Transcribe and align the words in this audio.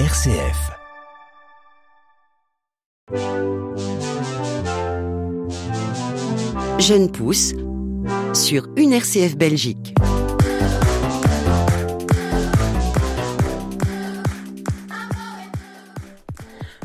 RCF. 0.00 0.72
Jeune 6.80 7.12
pousse 7.12 7.54
sur 8.32 8.66
une 8.76 8.92
RCF 8.92 9.36
Belgique. 9.36 9.94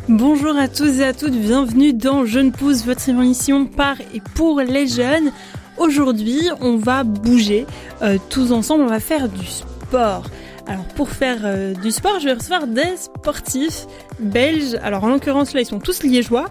Bonjour 0.07 0.55
à 0.55 0.67
tous 0.67 0.99
et 0.99 1.03
à 1.03 1.13
toutes, 1.13 1.31
bienvenue 1.31 1.93
dans 1.93 2.27
Jeune 2.27 2.51
Pousse, 2.51 2.85
votre 2.85 3.09
émission 3.09 3.65
par 3.65 3.99
et 4.13 4.21
pour 4.35 4.59
les 4.61 4.85
jeunes. 4.85 5.31
Aujourd'hui, 5.79 6.47
on 6.61 6.77
va 6.77 7.03
bouger 7.03 7.65
euh, 8.03 8.19
tous 8.29 8.51
ensemble, 8.51 8.83
on 8.83 8.87
va 8.87 8.99
faire 8.99 9.29
du 9.29 9.47
sport. 9.47 10.25
Alors 10.69 10.85
pour 10.85 11.09
faire 11.09 11.39
euh, 11.45 11.73
du 11.73 11.89
sport, 11.89 12.19
je 12.19 12.25
vais 12.25 12.33
recevoir 12.33 12.67
des 12.67 12.95
sportifs 12.95 13.87
belges. 14.19 14.75
Alors 14.83 15.03
en 15.03 15.09
l'occurrence 15.09 15.53
là, 15.53 15.61
ils 15.61 15.65
sont 15.65 15.79
tous 15.79 16.03
liégeois. 16.03 16.45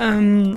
Euh, 0.00 0.54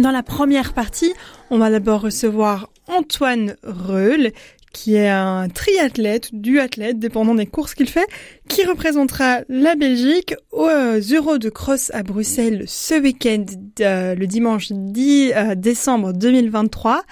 dans 0.00 0.10
la 0.10 0.24
première 0.24 0.72
partie, 0.72 1.14
on 1.50 1.58
va 1.58 1.70
d'abord 1.70 2.00
recevoir 2.00 2.70
Antoine 2.88 3.54
Reul, 3.62 4.32
qui 4.72 4.96
est 4.96 5.08
un 5.08 5.48
triathlète, 5.48 6.34
du 6.34 6.58
athlète, 6.58 6.98
dépendant 6.98 7.36
des 7.36 7.46
courses 7.46 7.74
qu'il 7.74 7.88
fait, 7.88 8.08
qui 8.48 8.64
représentera 8.66 9.42
la 9.48 9.76
Belgique 9.76 10.34
aux 10.50 10.68
Euros 10.68 11.38
de 11.38 11.50
cross 11.50 11.92
à 11.94 12.02
Bruxelles 12.02 12.64
ce 12.66 13.00
week-end, 13.00 13.44
euh, 13.80 14.16
le 14.16 14.26
dimanche 14.26 14.72
10 14.72 15.32
euh, 15.32 15.54
décembre 15.54 16.12
2023. 16.12 17.04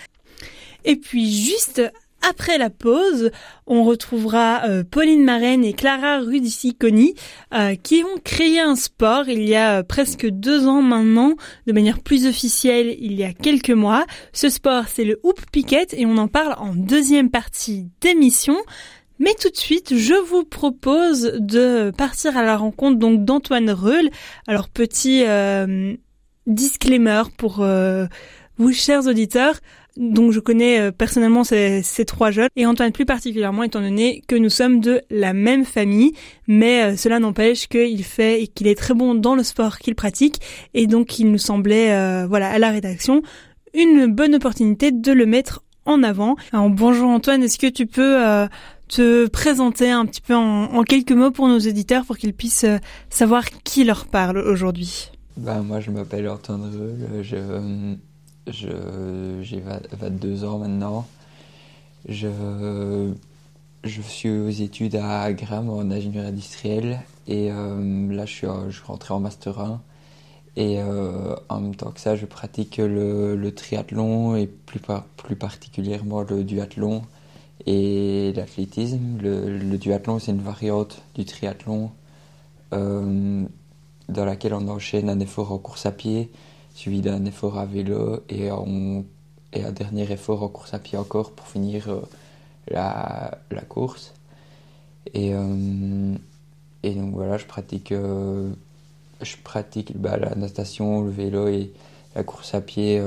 Et 0.84 0.96
puis 0.96 1.30
juste 1.32 1.80
après 2.28 2.58
la 2.58 2.70
pause, 2.70 3.30
on 3.66 3.84
retrouvera 3.84 4.62
euh, 4.64 4.84
Pauline 4.88 5.24
Marraine 5.24 5.64
et 5.64 5.72
Clara 5.72 6.20
Rudiciconi 6.20 7.14
euh, 7.52 7.74
qui 7.74 8.02
ont 8.04 8.20
créé 8.22 8.60
un 8.60 8.76
sport 8.76 9.28
il 9.28 9.42
y 9.42 9.54
a 9.54 9.78
euh, 9.78 9.82
presque 9.82 10.26
deux 10.26 10.66
ans 10.66 10.82
maintenant, 10.82 11.34
de 11.66 11.72
manière 11.72 12.00
plus 12.00 12.26
officielle 12.26 12.96
il 13.00 13.14
y 13.14 13.24
a 13.24 13.32
quelques 13.32 13.70
mois. 13.70 14.06
Ce 14.32 14.48
sport 14.48 14.84
c'est 14.88 15.04
le 15.04 15.18
hoop 15.22 15.40
picket 15.50 15.88
et 15.92 16.06
on 16.06 16.16
en 16.16 16.28
parle 16.28 16.54
en 16.58 16.74
deuxième 16.74 17.30
partie 17.30 17.88
d'émission. 18.00 18.56
Mais 19.18 19.34
tout 19.40 19.50
de 19.50 19.56
suite, 19.56 19.96
je 19.96 20.14
vous 20.14 20.42
propose 20.42 21.34
de 21.38 21.92
partir 21.96 22.36
à 22.36 22.42
la 22.42 22.56
rencontre 22.56 22.98
donc 22.98 23.24
d'Antoine 23.24 23.70
Reul. 23.70 24.10
Alors 24.48 24.68
petit 24.68 25.22
disclaimer 26.46 27.22
pour 27.36 27.64
vous 28.58 28.72
chers 28.72 29.06
auditeurs, 29.06 29.60
donc 29.96 30.32
je 30.32 30.40
connais 30.40 30.80
euh, 30.80 30.90
personnellement 30.90 31.44
ces, 31.44 31.82
trois 32.06 32.30
jeunes. 32.30 32.48
Et 32.56 32.66
Antoine 32.66 32.92
plus 32.92 33.04
particulièrement 33.04 33.62
étant 33.62 33.80
donné 33.80 34.22
que 34.26 34.36
nous 34.36 34.50
sommes 34.50 34.80
de 34.80 35.02
la 35.10 35.32
même 35.32 35.64
famille, 35.64 36.12
mais 36.46 36.82
euh, 36.82 36.96
cela 36.96 37.18
n'empêche 37.18 37.68
qu'il 37.68 38.04
fait 38.04 38.42
et 38.42 38.46
qu'il 38.46 38.66
est 38.66 38.74
très 38.74 38.94
bon 38.94 39.14
dans 39.14 39.34
le 39.34 39.42
sport 39.42 39.78
qu'il 39.78 39.94
pratique. 39.94 40.40
Et 40.74 40.86
donc 40.86 41.18
il 41.18 41.30
nous 41.30 41.38
semblait 41.38 41.92
euh, 41.92 42.26
voilà 42.26 42.50
à 42.50 42.58
la 42.58 42.70
rédaction 42.70 43.22
une 43.74 44.06
bonne 44.06 44.34
opportunité 44.34 44.92
de 44.92 45.12
le 45.12 45.26
mettre 45.26 45.62
en 45.84 46.02
avant. 46.02 46.36
Alors, 46.52 46.68
bonjour 46.70 47.08
Antoine, 47.08 47.42
est-ce 47.42 47.58
que 47.58 47.66
tu 47.66 47.86
peux 47.86 48.18
te 48.88 49.26
présenter 49.28 49.90
un 49.90 50.04
petit 50.04 50.20
peu 50.20 50.34
en, 50.34 50.82
quelques 50.82 51.12
mots 51.12 51.30
pour 51.30 51.48
nos 51.48 51.58
éditeurs 51.58 52.04
pour 52.04 52.18
qu'ils 52.18 52.34
puissent 52.34 52.66
savoir 53.08 53.46
qui 53.64 53.84
leur 53.84 54.04
parle 54.04 54.36
aujourd'hui? 54.38 55.10
Ben, 55.38 55.62
Moi 55.62 55.80
je 55.80 55.90
m'appelle 55.90 56.28
Antoine 56.28 56.64
Reul, 56.64 57.22
je 57.22 57.36
j'ai 58.46 59.62
22 59.92 60.44
ans 60.44 60.58
maintenant. 60.58 61.06
Je, 62.08 63.12
je 63.84 64.02
suis 64.02 64.30
aux 64.30 64.48
études 64.48 64.96
à 64.96 65.32
Gram 65.32 65.68
en 65.70 65.90
ingénierie 65.90 66.26
industrielle 66.26 67.00
et 67.26 67.50
euh, 67.50 68.12
là 68.12 68.26
je 68.26 68.32
suis, 68.32 68.46
je 68.68 68.82
rentré 68.84 69.14
en 69.14 69.20
master 69.20 69.60
1 69.60 69.80
et 70.56 70.80
euh, 70.80 71.34
en 71.48 71.60
même 71.60 71.74
temps 71.74 71.90
que 71.90 72.00
ça 72.00 72.16
je 72.16 72.26
pratique 72.26 72.76
le, 72.78 73.50
triathlon 73.54 74.36
et 74.36 74.46
plus, 74.46 74.80
plus 75.16 75.36
particulièrement 75.36 76.22
le 76.22 76.44
duathlon 76.44 77.02
et 77.66 78.32
l'athlétisme. 78.34 79.18
Le, 79.20 79.58
le, 79.58 79.78
duathlon 79.78 80.18
c'est 80.18 80.32
une 80.32 80.42
variante 80.42 81.02
du 81.14 81.24
triathlon 81.24 81.90
euh, 82.72 83.44
dans 84.08 84.24
laquelle 84.24 84.54
on 84.54 84.68
enchaîne 84.68 85.08
un 85.08 85.20
effort 85.20 85.52
en 85.52 85.58
course 85.58 85.86
à 85.86 85.92
pied 85.92 86.30
suivi 86.74 87.00
d'un 87.00 87.24
effort 87.24 87.58
à 87.58 87.66
vélo 87.66 88.20
et, 88.28 88.48
un 88.50 89.72
dernier 89.72 90.10
effort 90.10 90.42
en 90.42 90.48
course 90.48 90.74
à 90.74 90.78
pied 90.78 90.96
encore 90.98 91.32
pour 91.32 91.46
finir 91.46 91.88
euh, 91.88 92.00
la, 92.70 93.60
course. 93.68 94.14
Et, 95.14 95.34
euh, 95.34 96.14
et 96.82 96.94
donc 96.94 97.12
voilà, 97.14 97.36
je 97.38 97.46
pratique, 97.46 97.92
euh, 97.92 98.50
je 99.20 99.36
pratique 99.42 99.96
bah, 99.98 100.16
la 100.16 100.34
natation, 100.34 101.02
le 101.02 101.10
vélo 101.10 101.48
et 101.48 101.72
la 102.14 102.22
course 102.24 102.54
à 102.54 102.60
pied 102.60 103.02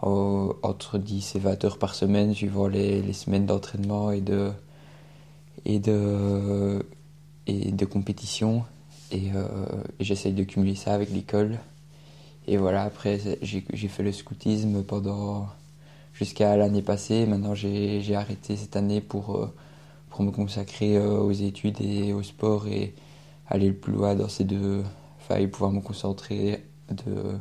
entre 0.00 0.98
10 0.98 1.36
et 1.36 1.38
20 1.40 1.64
heures 1.64 1.78
par 1.78 1.94
semaine, 1.94 2.34
suivant 2.34 2.68
les, 2.68 3.02
les 3.02 3.12
semaines 3.12 3.46
d'entraînement 3.46 4.10
et 4.10 4.20
de, 4.20 4.50
et, 5.64 5.78
de, 5.80 6.84
et 7.46 7.72
de 7.72 7.84
compétition. 7.84 8.64
Et, 9.10 9.28
et 9.98 10.04
j'essaye 10.04 10.32
de 10.32 10.44
cumuler 10.44 10.74
ça 10.74 10.94
avec 10.94 11.10
l'école. 11.10 11.58
Et 12.50 12.56
voilà, 12.56 12.84
après, 12.84 13.20
j'ai 13.42 13.88
fait 13.88 14.02
le 14.02 14.10
scoutisme 14.10 14.82
pendant 14.82 15.48
jusqu'à 16.14 16.56
l'année 16.56 16.80
passée. 16.80 17.26
Maintenant, 17.26 17.54
j'ai 17.54 18.16
arrêté 18.16 18.56
cette 18.56 18.74
année 18.74 19.02
pour, 19.02 19.36
euh, 19.36 19.54
pour 20.08 20.22
me 20.22 20.30
consacrer 20.30 20.96
euh, 20.96 21.18
aux 21.18 21.30
études 21.30 21.78
et 21.82 22.14
au 22.14 22.22
sport 22.22 22.66
et 22.66 22.94
aller 23.48 23.68
le 23.68 23.74
plus 23.74 23.92
loin 23.92 24.14
dans 24.14 24.30
ces 24.30 24.44
deux. 24.44 24.82
Enfin, 25.20 25.46
pouvoir 25.46 25.72
me 25.72 25.82
concentrer 25.82 26.64
de, 26.90 27.36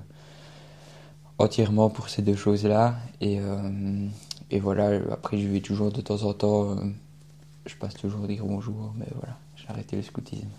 entièrement 1.38 1.90
pour 1.90 2.10
ces 2.10 2.22
deux 2.22 2.36
choses-là. 2.36 2.96
Et, 3.22 3.40
euh, 3.40 4.08
et 4.52 4.60
voilà, 4.60 5.00
après, 5.10 5.38
je 5.38 5.48
vais 5.48 5.62
toujours 5.62 5.90
de 5.90 6.02
temps 6.02 6.24
en 6.24 6.34
temps. 6.34 6.76
je 7.66 7.76
passe 7.78 7.94
toujours 7.94 8.28
dire 8.28 8.44
bonjour, 8.46 8.94
mais 8.98 9.08
voilà, 9.16 9.38
j'ai 9.56 9.70
arrêté 9.70 9.96
le 9.96 10.02
scoutisme. 10.02 10.50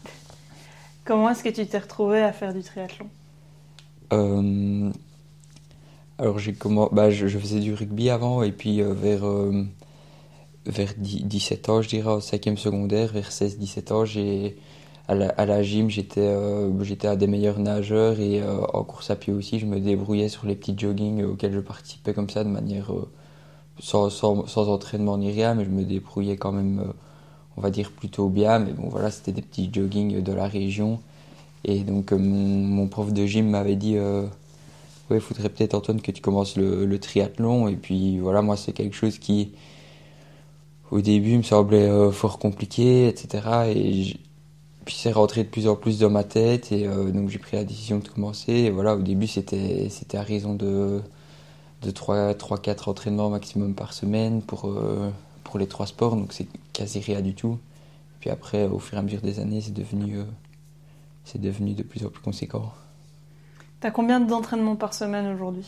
Comment 1.05 1.29
est-ce 1.29 1.45
que 1.45 1.51
tu 1.51 1.67
t'es 1.67 1.79
retrouvé 1.79 2.23
à 2.23 2.33
faire 2.33 2.55
du 2.55 2.63
triathlon? 2.63 3.11
Euh, 4.13 4.91
alors 6.19 6.39
j'ai 6.39 6.57
bah, 6.93 7.11
je, 7.11 7.27
faisais 7.39 7.61
du 7.61 7.75
rugby 7.75 8.11
avant 8.11 8.43
et 8.43 8.53
puis 8.53 8.81
euh, 8.81 8.93
vers 8.93 9.27
euh, 9.27 9.65
vers 10.67 10.95
17 10.97 11.69
ans, 11.69 11.83
je 11.83 11.89
dirais 11.89 12.11
au 12.11 12.21
5e 12.21 12.57
secondaire, 12.57 13.13
vers 13.13 13.31
16-17 13.31 13.93
ans, 13.93 14.05
j'ai 14.05 14.57
à 15.07 15.15
la, 15.15 15.29
à 15.31 15.47
la 15.47 15.63
gym, 15.63 15.89
j'étais 15.89 16.31
j'étais 16.83 17.09
à 17.09 17.17
des 17.17 17.27
meilleurs 17.27 17.59
nageurs 17.59 18.21
et 18.21 18.43
en 18.45 18.85
course 18.85 19.11
à 19.11 19.17
pied 19.17 19.33
aussi, 19.33 19.59
je 19.59 19.67
me 19.67 19.81
débrouillais 19.81 20.29
sur 20.29 20.47
les 20.47 20.55
petits 20.55 20.75
joggings 20.77 21.25
auxquels 21.25 21.55
je 21.55 21.61
participais 21.61 22.13
comme 22.13 22.29
ça 22.29 22.45
de 22.45 22.51
manière 22.51 22.93
sans, 23.81 24.11
sans, 24.11 24.47
sans, 24.47 24.69
entraînement 24.69 25.17
ni 25.17 25.31
rien, 25.31 25.55
mais 25.55 25.65
je 25.65 25.71
me 25.71 25.85
débrouillais 25.85 26.37
quand 26.37 26.53
même, 26.53 26.93
on 27.57 27.63
va 27.63 27.71
dire 27.71 27.91
plutôt 27.91 28.29
bien. 28.29 28.59
Mais 28.59 28.73
bon, 28.73 28.89
voilà, 28.89 29.11
c'était 29.11 29.33
des 29.33 29.43
petits 29.43 29.71
joggings 29.73 30.23
de 30.23 30.33
la 30.33 30.47
région. 30.47 31.01
Et 31.65 31.81
donc 31.81 32.13
euh, 32.13 32.19
mon, 32.19 32.87
prof 32.87 33.13
de 33.13 33.27
gym 33.27 33.51
m'avait 33.51 33.77
dit 33.77 33.97
euh, 33.97 34.23
ouais, 35.11 35.17
il 35.19 35.21
faudrait 35.21 35.49
peut-être 35.49 35.75
Antoine 35.75 36.01
que 36.01 36.13
tu 36.13 36.23
commences 36.23 36.57
le, 36.57 36.99
triathlon. 36.99 37.69
Et 37.69 37.77
puis 37.77 38.19
voilà, 38.19 38.43
moi 38.43 38.57
c'est 38.57 38.73
quelque 38.73 38.95
chose 38.97 39.19
qui 39.19 39.53
au 40.91 41.01
début 41.01 41.37
me 41.37 41.43
semblait 41.43 41.89
euh, 41.89 42.11
fort 42.11 42.39
compliqué, 42.39 43.09
etc. 43.09 43.73
Et 43.75 44.17
puis 44.85 44.97
c'est 44.99 45.13
rentré 45.13 45.45
de 45.45 45.49
plus 45.49 45.69
en 45.69 45.77
plus 45.77 45.99
dans 45.99 46.11
ma 46.11 46.25
tête 46.25 46.73
et 46.73 46.89
donc 47.13 47.29
j'ai 47.29 47.39
pris 47.39 47.57
la 47.57 47.65
décision 47.65 47.99
de 47.99 48.09
commencer. 48.09 48.53
Et 48.53 48.71
voilà, 48.71 48.97
au 48.97 49.01
début 49.03 49.27
c'était 49.27 49.91
à 50.15 50.23
raison 50.23 50.55
de 50.55 51.03
de 51.83 51.91
3 51.91 52.35
3 52.35 52.59
4 52.59 52.89
entraînements 52.89 53.31
maximum 53.31 53.75
par 53.75 53.93
semaine 53.93 54.43
pour 54.43 54.75
pour 55.45 55.59
les 55.59 55.67
trois 55.67 55.87
sports, 55.87 56.17
donc 56.17 56.33
c'est 56.33 56.49
quasi 56.73 57.01
rien 57.01 57.21
du 57.21 57.35
tout. 57.35 57.59
Puis 58.21 58.31
après 58.31 58.67
au 58.67 58.79
fur 58.79 58.97
et 58.97 59.01
à 59.01 59.03
mesure 59.03 59.21
des 59.21 59.41
années, 59.41 59.61
c'est 59.61 59.75
devenu 59.75 60.17
c'est 61.31 61.41
devenu 61.41 61.75
de 61.75 61.83
plus 61.83 62.05
en 62.05 62.09
plus 62.09 62.23
conséquent. 62.23 62.73
T'as 63.81 63.91
combien 63.91 64.19
d'entraînements 64.19 64.77
par 64.77 64.95
semaine 64.95 65.27
aujourd'hui? 65.27 65.67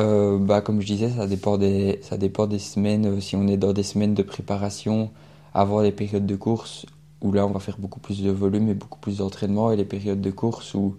Euh, 0.00 0.38
bah, 0.38 0.60
Comme 0.60 0.80
je 0.80 0.86
disais, 0.86 1.10
ça 1.10 1.26
dépend 1.26 1.58
des, 1.58 2.00
ça 2.02 2.16
dépend 2.16 2.46
des 2.46 2.58
semaines. 2.58 3.06
Euh, 3.06 3.20
si 3.20 3.36
on 3.36 3.46
est 3.46 3.56
dans 3.56 3.72
des 3.72 3.82
semaines 3.82 4.14
de 4.14 4.22
préparation 4.22 5.10
avant 5.54 5.80
les 5.80 5.92
périodes 5.92 6.26
de 6.26 6.36
course, 6.36 6.86
où 7.22 7.32
là 7.32 7.46
on 7.46 7.50
va 7.50 7.60
faire 7.60 7.78
beaucoup 7.78 8.00
plus 8.00 8.22
de 8.22 8.30
volume 8.30 8.68
et 8.68 8.74
beaucoup 8.74 8.98
plus 8.98 9.18
d'entraînement, 9.18 9.72
et 9.72 9.76
les 9.76 9.84
périodes 9.84 10.20
de 10.20 10.30
course 10.30 10.74
où, 10.74 10.96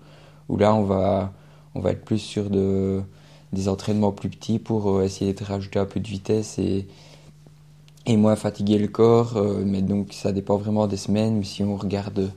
où 0.50 0.58
là 0.58 0.74
on 0.74 0.84
va, 0.84 1.34
on 1.76 1.80
va 1.80 1.92
être 1.92 2.04
plus 2.04 2.18
sur 2.18 2.50
de, 2.50 3.02
des 3.54 3.70
entraînements 3.70 4.12
plus 4.12 4.30
petits 4.30 4.60
pour 4.60 4.90
euh, 4.90 5.04
essayer 5.04 5.34
de 5.34 5.44
rajouter 5.44 5.80
un 5.80 5.86
peu 5.86 6.00
de 6.00 6.08
vitesse 6.08 6.58
et, 6.60 6.88
et 8.06 8.18
moins 8.18 8.36
fatiguer 8.36 8.80
le 8.80 8.88
corps. 8.88 9.40
mais 9.66 9.82
donc 9.82 10.14
ça 10.14 10.32
dépend 10.32 10.58
vraiment 10.58 10.88
des 10.88 10.98
semaines. 10.98 11.44
Si 11.44 11.64
on 11.64 11.76
regarde 11.76 12.32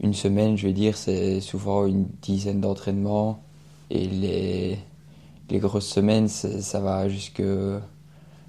une 0.00 0.14
semaine, 0.14 0.56
je 0.56 0.66
vais 0.66 0.72
dire, 0.72 0.96
c'est 0.96 1.40
souvent 1.40 1.86
une 1.86 2.06
dizaine 2.22 2.60
d'entraînements. 2.60 3.42
Et 3.90 4.06
les, 4.06 4.78
les 5.48 5.58
grosses 5.58 5.88
semaines, 5.88 6.28
ça 6.28 6.80
va 6.80 7.08
jusque, 7.08 7.42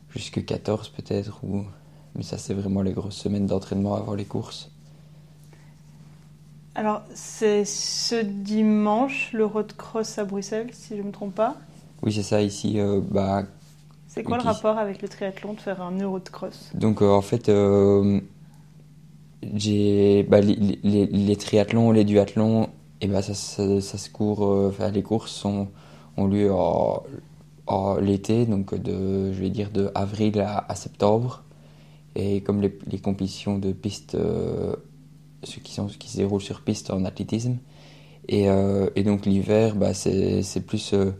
jusque 0.10 0.44
14 0.46 0.90
peut-être. 0.90 1.44
Ou... 1.44 1.64
Mais 2.16 2.24
ça, 2.24 2.38
c'est 2.38 2.54
vraiment 2.54 2.82
les 2.82 2.94
grosses 2.94 3.18
semaines 3.18 3.46
d'entraînement 3.46 3.96
avant 3.96 4.14
les 4.16 4.26
courses. 4.26 4.72
Alors, 6.76 7.02
c'est 7.14 7.66
ce 7.66 8.16
dimanche, 8.16 9.32
le 9.34 9.46
road 9.46 9.74
cross 9.74 10.20
à 10.20 10.26
Bruxelles, 10.26 10.70
si 10.74 10.96
je 10.96 11.02
ne 11.02 11.08
me 11.08 11.12
trompe 11.12 11.34
pas. 11.34 11.56
Oui, 12.04 12.14
c'est 12.14 12.24
ça, 12.24 12.42
ici. 12.42 12.80
bah, 13.10 13.44
c'est 14.08 14.24
quoi 14.24 14.38
le 14.38 14.44
rapport 14.44 14.78
avec 14.78 15.02
le 15.02 15.08
triathlon 15.08 15.54
de 15.54 15.60
faire 15.60 15.82
un 15.82 15.98
euro 16.00 16.20
de 16.20 16.30
cross? 16.30 16.72
Donc, 16.76 17.02
en 17.02 17.22
fait, 17.22 17.50
j'ai 19.56 20.24
bah, 20.24 20.42
les, 20.42 20.56
les, 20.84 21.36
triathlons, 21.36 21.92
les 21.92 22.04
duathlons, 22.04 22.70
et 23.02 23.08
ben 23.08 23.22
ça, 23.22 23.34
ça, 23.34 23.98
se 23.98 24.10
court. 24.10 24.74
les 24.94 25.04
courses 25.04 25.32
sont, 25.32 25.68
ont 26.18 26.28
lieu 26.28 26.52
en, 26.52 27.04
l'été, 28.00 28.46
donc 28.46 28.74
de, 28.76 29.32
je 29.34 29.40
vais 29.40 29.50
dire 29.50 29.72
de 29.72 29.92
avril 29.96 30.40
à, 30.42 30.76
septembre. 30.76 31.44
Et 32.16 32.42
comme 32.42 32.62
les, 32.62 32.78
les 32.88 33.00
compétitions 33.00 33.60
de 33.60 33.72
piste, 33.72 34.16
euh, 34.16 34.76
ceux 35.44 35.62
qui, 35.62 35.74
sont, 35.74 35.88
qui 35.88 36.10
se 36.10 36.18
déroulent 36.18 36.42
sur 36.42 36.62
piste 36.62 36.90
en 36.90 37.06
athlétisme. 37.06 37.58
Et, 38.28 38.50
euh, 38.50 38.90
et 38.96 39.04
donc 39.04 39.26
l'hiver, 39.26 39.76
bah, 39.76 39.94
c'est 39.94 40.66
plus. 40.66 40.94
Euh, 40.94 41.12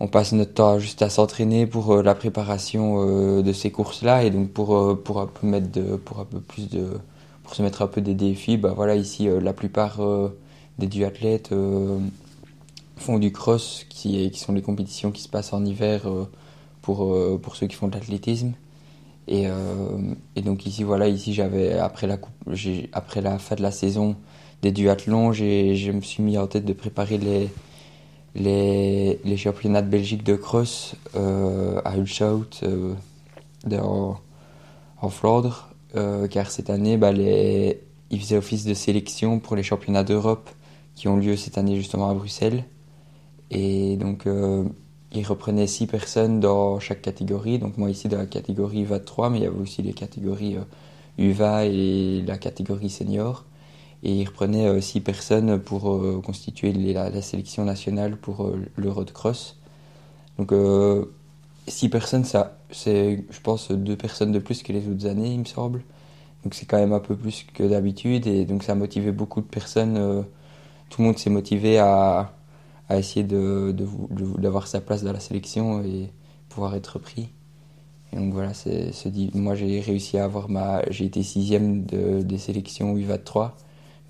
on 0.00 0.06
passe 0.06 0.32
notre 0.32 0.54
temps 0.54 0.78
juste 0.78 1.02
à 1.02 1.10
s'entraîner 1.10 1.66
pour 1.66 2.02
la 2.02 2.14
préparation 2.14 3.42
de 3.42 3.52
ces 3.52 3.72
courses-là 3.72 4.22
et 4.22 4.30
donc 4.30 4.50
pour, 4.50 5.02
pour, 5.02 5.20
un 5.20 5.26
peu 5.26 5.44
mettre 5.44 5.72
de, 5.72 5.96
pour 5.96 6.20
un 6.20 6.24
peu 6.24 6.40
plus 6.40 6.68
de. 6.70 6.86
Pour 7.48 7.56
se 7.56 7.62
mettre 7.62 7.80
un 7.80 7.86
peu 7.86 8.02
des 8.02 8.14
défis. 8.14 8.58
Bah, 8.58 8.74
voilà, 8.76 8.94
ici, 8.94 9.26
la 9.40 9.54
plupart 9.54 10.00
des 10.78 10.86
duathlètes 10.86 11.52
font 12.98 13.18
du 13.18 13.32
cross, 13.32 13.86
qui, 13.88 14.30
sont 14.34 14.52
les 14.52 14.62
compétitions 14.62 15.10
qui 15.10 15.22
se 15.22 15.28
passent 15.28 15.52
en 15.52 15.64
hiver 15.64 16.06
euh, 16.06 16.28
pour, 16.82 17.14
euh, 17.14 17.38
pour 17.42 17.56
ceux 17.56 17.66
qui 17.66 17.76
font 17.76 17.88
de 17.88 17.94
l'athlétisme. 17.94 18.52
Et, 19.26 19.46
euh, 19.46 20.14
donc 20.36 20.66
ici, 20.66 20.82
voilà, 20.84 21.08
ici 21.08 21.34
j'avais 21.34 21.78
après 21.78 22.06
la 22.06 22.18
après 22.92 23.20
la 23.20 23.38
fin 23.38 23.56
de 23.56 23.62
la 23.62 23.70
saison 23.70 24.16
des 24.62 24.72
duathlons, 24.72 25.32
je 25.32 25.90
me 25.92 26.00
suis 26.00 26.22
mis 26.22 26.38
en 26.38 26.46
tête 26.46 26.64
de 26.64 26.72
préparer 26.72 27.18
les 27.18 27.48
les, 28.34 29.20
les 29.24 29.36
championnats 29.36 29.82
de 29.82 29.88
Belgique 29.88 30.22
de 30.22 30.36
cross 30.36 30.94
à 31.14 31.96
Hulshout 31.96 32.64
en, 33.70 34.16
en, 35.00 35.08
Flandre, 35.10 35.67
car 35.94 36.50
cette 36.50 36.70
année, 36.70 36.96
bah, 36.96 37.12
les, 37.12 37.80
ils 38.10 38.20
faisaient 38.20 38.36
office 38.36 38.64
de 38.64 38.74
sélection 38.74 39.40
pour 39.40 39.56
les 39.56 39.62
championnats 39.62 40.04
d'Europe 40.04 40.50
qui 40.94 41.08
ont 41.08 41.16
lieu 41.16 41.36
cette 41.36 41.58
année 41.58 41.76
justement 41.76 42.10
à 42.10 42.14
Bruxelles. 42.14 42.64
Et 43.50 43.96
donc, 43.96 44.26
euh, 44.26 44.64
ils 45.12 45.26
reprenaient 45.26 45.66
six 45.66 45.86
personnes 45.86 46.40
dans 46.40 46.80
chaque 46.80 47.02
catégorie. 47.02 47.58
Donc, 47.58 47.78
moi, 47.78 47.90
ici, 47.90 48.08
dans 48.08 48.18
la 48.18 48.26
catégorie 48.26 48.82
UVA 48.82 49.00
3, 49.00 49.30
mais 49.30 49.38
il 49.38 49.44
y 49.44 49.46
avait 49.46 49.58
aussi 49.58 49.82
les 49.82 49.92
catégories 49.92 50.56
euh, 50.56 50.64
UVA 51.18 51.66
et 51.66 52.22
la 52.26 52.38
catégorie 52.38 52.90
senior. 52.90 53.44
Et 54.02 54.12
ils 54.12 54.26
reprenaient 54.26 54.66
euh, 54.66 54.80
six 54.80 55.00
personnes 55.00 55.58
pour 55.60 55.92
euh, 55.92 56.20
constituer 56.24 56.72
la, 56.72 57.22
sélection 57.22 57.64
nationale 57.64 58.16
pour 58.16 58.52
le 58.76 58.90
road 58.90 59.12
cross. 59.12 59.58
Six 61.70 61.88
personnes, 61.88 62.24
ça, 62.24 62.58
c'est, 62.70 63.24
je 63.30 63.40
pense, 63.40 63.70
deux 63.70 63.96
personnes 63.96 64.32
de 64.32 64.38
plus 64.38 64.62
que 64.62 64.72
les 64.72 64.88
autres 64.88 65.06
années, 65.06 65.32
il 65.32 65.40
me 65.40 65.44
semble. 65.44 65.82
Donc, 66.44 66.54
c'est 66.54 66.66
quand 66.66 66.78
même 66.78 66.92
un 66.92 67.00
peu 67.00 67.16
plus 67.16 67.44
que 67.54 67.64
d'habitude. 67.64 68.26
Et 68.26 68.44
donc, 68.44 68.62
ça 68.62 68.72
a 68.72 68.74
motivé 68.74 69.12
beaucoup 69.12 69.40
de 69.40 69.46
personnes. 69.46 70.24
tout 70.90 71.02
le 71.02 71.08
monde 71.08 71.18
s'est 71.18 71.30
motivé 71.30 71.78
à 71.78 72.32
à 72.88 72.98
essayer 72.98 73.24
de, 73.24 73.74
d'avoir 74.38 74.66
sa 74.66 74.80
place 74.80 75.02
dans 75.02 75.12
la 75.12 75.20
sélection 75.20 75.82
et 75.82 76.10
pouvoir 76.48 76.74
être 76.74 76.98
pris. 76.98 77.28
Et 78.12 78.16
donc 78.16 78.32
voilà, 78.32 78.54
c'est, 78.54 78.92
moi 79.34 79.54
j'ai 79.54 79.80
réussi 79.80 80.16
à 80.16 80.24
avoir 80.24 80.48
ma. 80.48 80.82
J'ai 80.90 81.04
été 81.04 81.22
sixième 81.22 81.84
de, 81.84 82.22
des 82.22 82.38
sélections 82.38 82.96
UVA 82.96 83.18
3. 83.18 83.56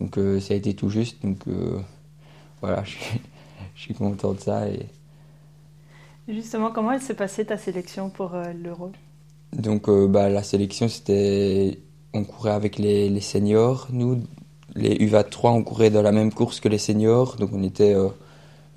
Donc 0.00 0.18
euh, 0.18 0.38
ça 0.38 0.54
a 0.54 0.56
été 0.56 0.74
tout 0.74 0.88
juste. 0.88 1.20
Donc 1.24 1.48
euh, 1.48 1.80
voilà, 2.60 2.84
je 2.84 2.90
suis, 2.90 3.20
je 3.74 3.80
suis, 3.80 3.94
content 3.94 4.34
de 4.34 4.40
ça. 4.40 4.66
Justement, 6.28 6.70
comment 6.70 6.92
elle 6.92 7.00
s'est 7.00 7.14
passée 7.14 7.44
ta 7.44 7.56
sélection 7.56 8.10
pour 8.10 8.34
euh, 8.34 8.52
l'Euro? 8.52 8.92
Donc 9.52 9.88
bah, 9.88 10.28
la 10.28 10.42
sélection, 10.42 10.88
c'était. 10.88 11.78
On 12.12 12.24
courait 12.24 12.52
avec 12.52 12.78
les, 12.78 13.08
les 13.08 13.20
seniors. 13.20 13.88
Nous, 13.90 14.22
les 14.74 14.96
UVA 14.96 15.24
3, 15.24 15.52
on 15.52 15.62
courait 15.62 15.90
dans 15.90 16.02
la 16.02 16.12
même 16.12 16.32
course 16.32 16.60
que 16.60 16.68
les 16.68 16.78
seniors. 16.78 17.36
Donc 17.36 17.50
on 17.52 17.62
était 17.62 17.94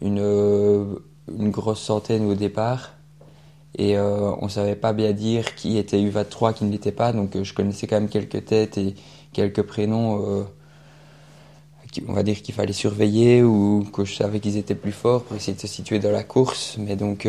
une, 0.02 0.20
euh, 0.20 0.86
une 1.38 1.52
grosse 1.52 1.82
centaine 1.82 2.26
au 2.30 2.36
départ. 2.36 2.94
Et 3.78 3.98
euh, 3.98 4.34
on 4.42 4.50
savait 4.50 4.76
pas 4.76 4.92
bien 4.92 5.14
dire 5.14 5.56
qui 5.56 5.78
était 5.78 5.98
UVA3, 5.98 6.54
qui 6.54 6.66
ne 6.66 6.72
l'était 6.72 6.92
pas. 6.92 7.14
Donc 7.14 7.36
euh, 7.36 7.44
je 7.44 7.54
connaissais 7.54 7.88
quand 7.88 8.00
même 8.00 8.10
quelques 8.10 8.46
têtes 8.46 8.78
et 8.78 8.96
quelques 9.32 9.62
prénoms. 9.62 10.46
On 12.08 12.14
va 12.14 12.24
dire 12.24 12.42
qu'il 12.42 12.56
fallait 12.56 12.74
surveiller 12.74 13.44
ou 13.44 13.86
que 13.94 14.06
je 14.06 14.14
savais 14.14 14.40
qu'ils 14.40 14.58
étaient 14.58 14.76
plus 14.76 14.92
forts 14.92 15.24
pour 15.24 15.36
essayer 15.36 15.54
de 15.54 15.60
se 15.60 15.68
situer 15.68 16.00
dans 16.00 16.12
la 16.12 16.24
course. 16.24 16.78
Mais 16.80 16.96
donc 16.96 17.28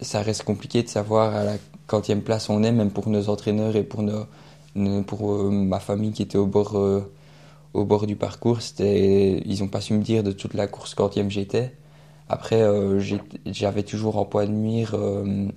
ça 0.00 0.22
reste 0.22 0.42
compliqué 0.42 0.82
de 0.82 0.88
savoir 0.88 1.34
à 1.34 1.44
la 1.44 1.56
quantième 1.86 2.22
place 2.22 2.50
on 2.50 2.62
est, 2.62 2.72
même 2.72 2.90
pour 2.90 3.08
nos 3.08 3.28
entraîneurs 3.30 3.76
et 3.76 3.82
pour, 3.82 4.02
nos, 4.02 4.26
pour 5.04 5.50
ma 5.50 5.80
famille 5.80 6.12
qui 6.12 6.22
était 6.22 6.38
au 6.38 6.46
bord, 6.46 6.76
au 7.74 7.84
bord 7.84 8.06
du 8.06 8.16
parcours. 8.16 8.58
Ils 8.78 9.56
n'ont 9.60 9.68
pas 9.68 9.80
su 9.80 9.94
me 9.94 10.02
dire 10.02 10.22
de 10.22 10.32
toute 10.32 10.54
la 10.54 10.66
course 10.66 10.94
quantième 10.94 11.30
j'étais. 11.30 11.72
Après, 12.28 12.60
euh, 12.62 13.00
j'avais 13.46 13.82
toujours 13.82 14.18
en 14.18 14.24
point 14.24 14.46
de 14.46 14.52
mire 14.52 14.94
euh, 14.94 15.48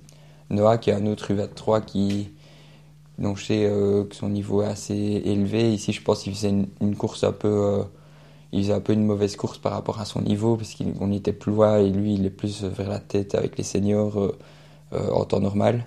Noah, 0.50 0.78
qui 0.78 0.90
est 0.90 0.94
un 0.94 1.06
autre 1.06 1.30
UVA 1.30 1.48
3 1.48 1.82
qui, 1.82 2.30
donc 3.18 3.36
je 3.36 3.44
sais 3.44 3.66
euh, 3.66 4.04
que 4.04 4.14
son 4.14 4.30
niveau 4.30 4.62
est 4.62 4.66
assez 4.66 4.94
élevé. 5.24 5.72
Ici, 5.72 5.92
je 5.92 6.02
pense 6.02 6.22
qu'il 6.22 6.34
faisait 6.34 6.54
une, 6.80 6.96
course 6.96 7.24
un 7.24 7.32
peu, 7.32 7.84
il 8.52 8.62
faisait 8.62 8.72
un 8.74 8.80
peu 8.80 8.92
une 8.92 9.04
mauvaise 9.04 9.36
course 9.36 9.58
par 9.58 9.72
rapport 9.72 10.00
à 10.00 10.04
son 10.04 10.20
niveau 10.22 10.56
parce 10.56 10.74
qu'on 10.74 11.12
était 11.12 11.32
plus 11.32 11.52
loin 11.52 11.78
et 11.78 11.90
lui, 11.90 12.14
il 12.14 12.26
est 12.26 12.30
plus 12.30 12.64
vers 12.64 12.88
la 12.88 12.98
tête 12.98 13.34
avec 13.34 13.56
les 13.58 13.64
seniors 13.64 14.34
en 14.92 15.24
temps 15.24 15.40
normal. 15.40 15.86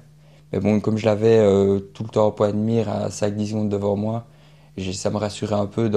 Mais 0.51 0.59
bon, 0.59 0.79
comme 0.79 0.97
je 0.97 1.05
l'avais 1.05 1.37
tout 1.93 2.03
le 2.03 2.09
temps 2.09 2.27
en 2.27 2.31
point 2.31 2.51
de 2.51 2.57
mire 2.57 2.89
à 2.89 3.09
5-10 3.09 3.47
secondes 3.49 3.69
devant 3.69 3.95
moi, 3.95 4.25
ça 4.93 5.09
me 5.09 5.17
rassurait 5.17 5.55
un 5.55 5.67
peu 5.67 5.89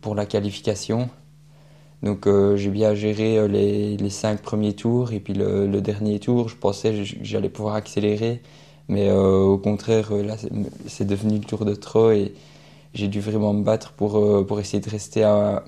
pour 0.00 0.14
la 0.14 0.26
qualification. 0.26 1.08
Donc 2.02 2.26
euh, 2.26 2.56
j'ai 2.56 2.70
bien 2.70 2.94
géré 2.94 3.38
euh, 3.38 3.48
les, 3.48 3.96
les, 3.96 4.10
cinq 4.10 4.40
premiers 4.40 4.74
tours 4.74 5.12
et 5.12 5.20
puis 5.20 5.34
le, 5.34 5.66
dernier 5.80 6.20
tour, 6.20 6.48
je 6.48 6.56
pensais 6.56 6.92
que 6.92 7.02
j'allais 7.22 7.48
pouvoir 7.48 7.74
accélérer, 7.74 8.40
mais 8.88 9.08
euh, 9.08 9.40
au 9.40 9.58
contraire 9.58 10.12
là 10.12 10.36
c'est 10.86 11.06
devenu 11.06 11.38
le 11.38 11.44
tour 11.44 11.64
de 11.64 11.74
trop 11.74 12.12
et 12.12 12.34
j'ai 12.94 13.08
dû 13.08 13.20
vraiment 13.20 13.52
me 13.52 13.64
battre 13.64 13.92
pour 13.92 14.46
pour 14.46 14.60
essayer 14.60 14.80
de 14.80 14.90
rester 14.90 15.24
à, 15.24 15.64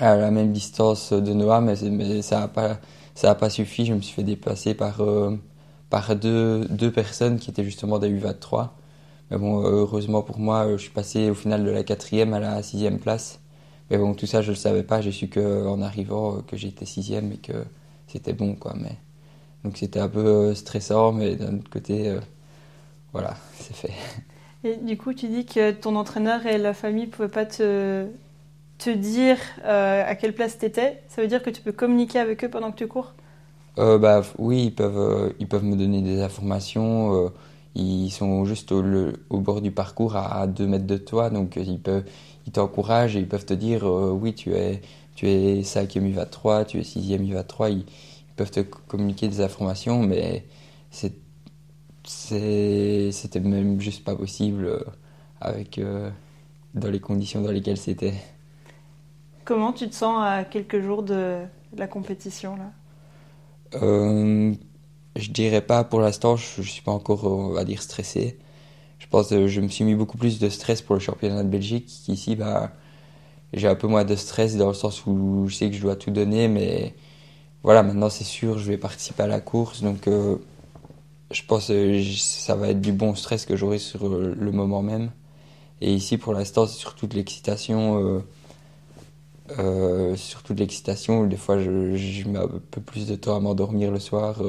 à 0.00 0.16
la 0.16 0.30
même 0.30 0.52
distance 0.52 1.12
de 1.12 1.32
Noah, 1.32 1.60
mais, 1.60 1.76
ça 2.22 2.40
n'a 2.40 2.48
pas 2.48 2.78
ça 3.14 3.30
a 3.30 3.34
pas 3.34 3.50
suffi. 3.50 3.86
Je 3.86 3.94
me 3.94 4.00
suis 4.00 4.14
fait 4.14 4.22
dépasser 4.22 4.74
par 4.74 5.02
par 5.90 6.16
deux, 6.16 6.66
deux 6.70 6.92
personnes 6.92 7.38
qui 7.38 7.50
étaient 7.50 7.64
justement 7.64 7.98
des 7.98 8.08
UVA 8.08 8.34
3. 8.34 8.76
Mais 9.30 9.38
bon, 9.38 9.62
heureusement 9.62 10.22
pour 10.22 10.38
moi, 10.38 10.66
je 10.72 10.76
suis 10.78 10.90
passé 10.90 11.30
au 11.30 11.34
final 11.34 11.64
de 11.64 11.70
la 11.70 11.84
quatrième 11.84 12.34
à 12.34 12.40
la 12.40 12.62
sixième 12.62 12.98
place. 12.98 13.40
Mais 13.90 13.98
bon, 13.98 14.14
tout 14.14 14.26
ça, 14.26 14.40
je 14.40 14.50
le 14.50 14.56
savais 14.56 14.84
pas. 14.84 15.00
J'ai 15.00 15.12
su 15.12 15.28
qu'en 15.28 15.82
arrivant, 15.82 16.36
euh, 16.36 16.40
que 16.42 16.56
j'étais 16.56 16.86
sixième 16.86 17.32
et 17.32 17.36
que 17.36 17.64
c'était 18.06 18.32
bon, 18.32 18.54
quoi. 18.54 18.74
Mais 18.80 18.96
donc 19.64 19.76
c'était 19.76 20.00
un 20.00 20.08
peu 20.08 20.24
euh, 20.24 20.54
stressant, 20.54 21.12
mais 21.12 21.36
d'un 21.36 21.56
autre 21.56 21.70
côté, 21.70 22.08
euh, 22.08 22.20
voilà, 23.12 23.36
c'est 23.54 23.74
fait. 23.74 23.92
Et 24.62 24.76
du 24.76 24.96
coup, 24.96 25.12
tu 25.12 25.28
dis 25.28 25.44
que 25.44 25.72
ton 25.72 25.96
entraîneur 25.96 26.46
et 26.46 26.58
la 26.58 26.74
famille 26.74 27.06
ne 27.06 27.10
pouvaient 27.10 27.28
pas 27.28 27.46
te, 27.46 28.06
te 28.80 28.90
dire 28.90 29.38
à 29.64 30.14
quelle 30.16 30.34
place 30.34 30.58
tu 30.58 30.66
étais. 30.66 31.00
Ça 31.08 31.22
veut 31.22 31.28
dire 31.28 31.42
que 31.42 31.50
tu 31.50 31.62
peux 31.62 31.72
communiquer 31.72 32.18
avec 32.18 32.44
eux 32.44 32.50
pendant 32.50 32.72
que 32.72 32.78
tu 32.78 32.86
cours? 32.86 33.14
Bah, 33.76 34.22
Oui, 34.38 34.64
ils 34.66 34.74
peuvent, 34.74 35.34
ils 35.38 35.46
peuvent 35.46 35.64
me 35.64 35.76
donner 35.76 36.02
des 36.02 36.22
informations. 36.22 37.30
ils 37.74 38.10
sont 38.10 38.44
juste 38.44 38.72
au, 38.72 38.82
bord 39.30 39.60
du 39.60 39.70
parcours 39.70 40.16
à, 40.16 40.46
2 40.46 40.66
mètres 40.66 40.86
de 40.86 40.96
toi, 40.96 41.30
donc 41.30 41.56
ils 41.56 41.80
peuvent, 41.80 42.04
ils 42.46 42.52
t'encouragent 42.52 43.16
et 43.16 43.20
ils 43.20 43.28
peuvent 43.28 43.46
te 43.46 43.54
dire 43.54 43.86
euh, 43.86 44.10
oui, 44.10 44.34
tu 44.34 44.54
es, 44.54 44.82
tu 45.14 45.28
es 45.28 45.62
5e 45.62 46.06
UVA 46.06 46.26
3, 46.26 46.64
tu 46.64 46.78
es 46.78 46.82
6e 46.82 47.22
UVA 47.22 47.44
3. 47.44 47.70
Ils, 47.70 47.84
peuvent 48.36 48.50
te 48.50 48.60
communiquer 48.60 49.28
des 49.28 49.42
informations, 49.42 50.02
mais 50.02 50.46
c'était 52.04 53.40
même 53.40 53.80
juste 53.80 54.02
pas 54.02 54.16
possible 54.16 54.64
euh, 54.64 54.80
avec, 55.40 55.78
euh, 55.78 56.10
dans 56.74 56.90
les 56.90 57.00
conditions 57.00 57.42
dans 57.42 57.52
lesquelles 57.52 57.76
c'était. 57.76 58.14
Comment 59.44 59.72
tu 59.72 59.88
te 59.88 59.94
sens 59.94 60.18
à 60.22 60.44
quelques 60.44 60.80
jours 60.80 61.02
de 61.02 61.40
la 61.76 61.86
compétition 61.86 62.56
là? 62.56 62.70
Je 65.16 65.30
dirais 65.30 65.60
pas 65.60 65.84
pour 65.84 66.00
l'instant, 66.00 66.36
je, 66.36 66.62
je 66.62 66.70
suis 66.70 66.82
pas 66.82 66.92
encore, 66.92 67.24
on 67.24 67.52
va 67.52 67.64
dire, 67.64 67.82
stressé 67.82 68.38
je 69.00 69.06
pense 69.08 69.30
que 69.30 69.48
je 69.48 69.60
me 69.60 69.68
suis 69.68 69.84
mis 69.84 69.94
beaucoup 69.94 70.18
plus 70.18 70.38
de 70.38 70.48
stress 70.48 70.82
pour 70.82 70.94
le 70.94 71.00
championnat 71.00 71.42
de 71.42 71.48
Belgique. 71.48 72.08
Ici, 72.08 72.36
bah, 72.36 72.70
j'ai 73.54 73.68
un 73.68 73.74
peu 73.74 73.88
moins 73.88 74.04
de 74.04 74.16
stress 74.16 74.56
dans 74.56 74.68
le 74.68 74.74
sens 74.74 75.06
où 75.06 75.46
je 75.48 75.54
sais 75.56 75.70
que 75.70 75.76
je 75.76 75.82
dois 75.82 75.96
tout 75.96 76.10
donner, 76.10 76.48
mais 76.48 76.94
voilà, 77.64 77.82
maintenant 77.82 78.10
c'est 78.10 78.24
sûr, 78.24 78.58
je 78.58 78.66
vais 78.68 78.78
participer 78.78 79.24
à 79.24 79.26
la 79.28 79.40
course, 79.40 79.82
donc 79.82 80.08
euh, 80.08 80.36
je 81.32 81.42
pense 81.46 81.68
que 81.68 82.02
ça 82.16 82.56
va 82.56 82.68
être 82.70 82.80
du 82.80 82.92
bon 82.92 83.14
stress 83.14 83.46
que 83.46 83.56
j'aurai 83.56 83.78
sur 83.78 84.08
le 84.08 84.52
moment 84.52 84.82
même. 84.82 85.10
Et 85.80 85.94
ici, 85.94 86.18
pour 86.18 86.34
l'instant, 86.34 86.66
c'est 86.66 86.78
surtout 86.78 87.06
de 87.06 87.16
l'excitation. 87.16 88.04
Euh, 88.04 88.20
surtout 90.16 90.54
de 90.54 90.60
l'excitation. 90.60 91.26
Des 91.26 91.36
fois, 91.36 91.58
je, 91.60 92.28
mets 92.28 92.38
un 92.38 92.48
peu 92.70 92.80
plus 92.80 93.06
de 93.06 93.14
temps 93.16 93.36
à 93.36 93.40
m'endormir 93.40 93.90
le 93.90 93.98
soir. 93.98 94.42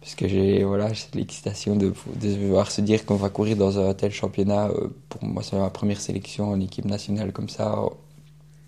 parce 0.00 0.14
que 0.14 0.28
j'ai 0.28 0.64
voilà, 0.64 0.88
l'excitation 1.14 1.76
de, 1.76 1.92
de 2.20 2.34
devoir 2.34 2.70
se 2.70 2.80
dire 2.80 3.04
qu'on 3.06 3.16
va 3.16 3.28
courir 3.28 3.56
dans 3.56 3.78
un 3.78 3.94
tel 3.94 4.12
championnat. 4.12 4.70
pour 5.08 5.24
moi, 5.24 5.42
c'est 5.42 5.56
ma 5.56 5.70
première 5.70 6.00
sélection 6.00 6.50
en 6.50 6.60
équipe 6.60 6.84
nationale 6.84 7.32
comme 7.32 7.48
ça, 7.48 7.78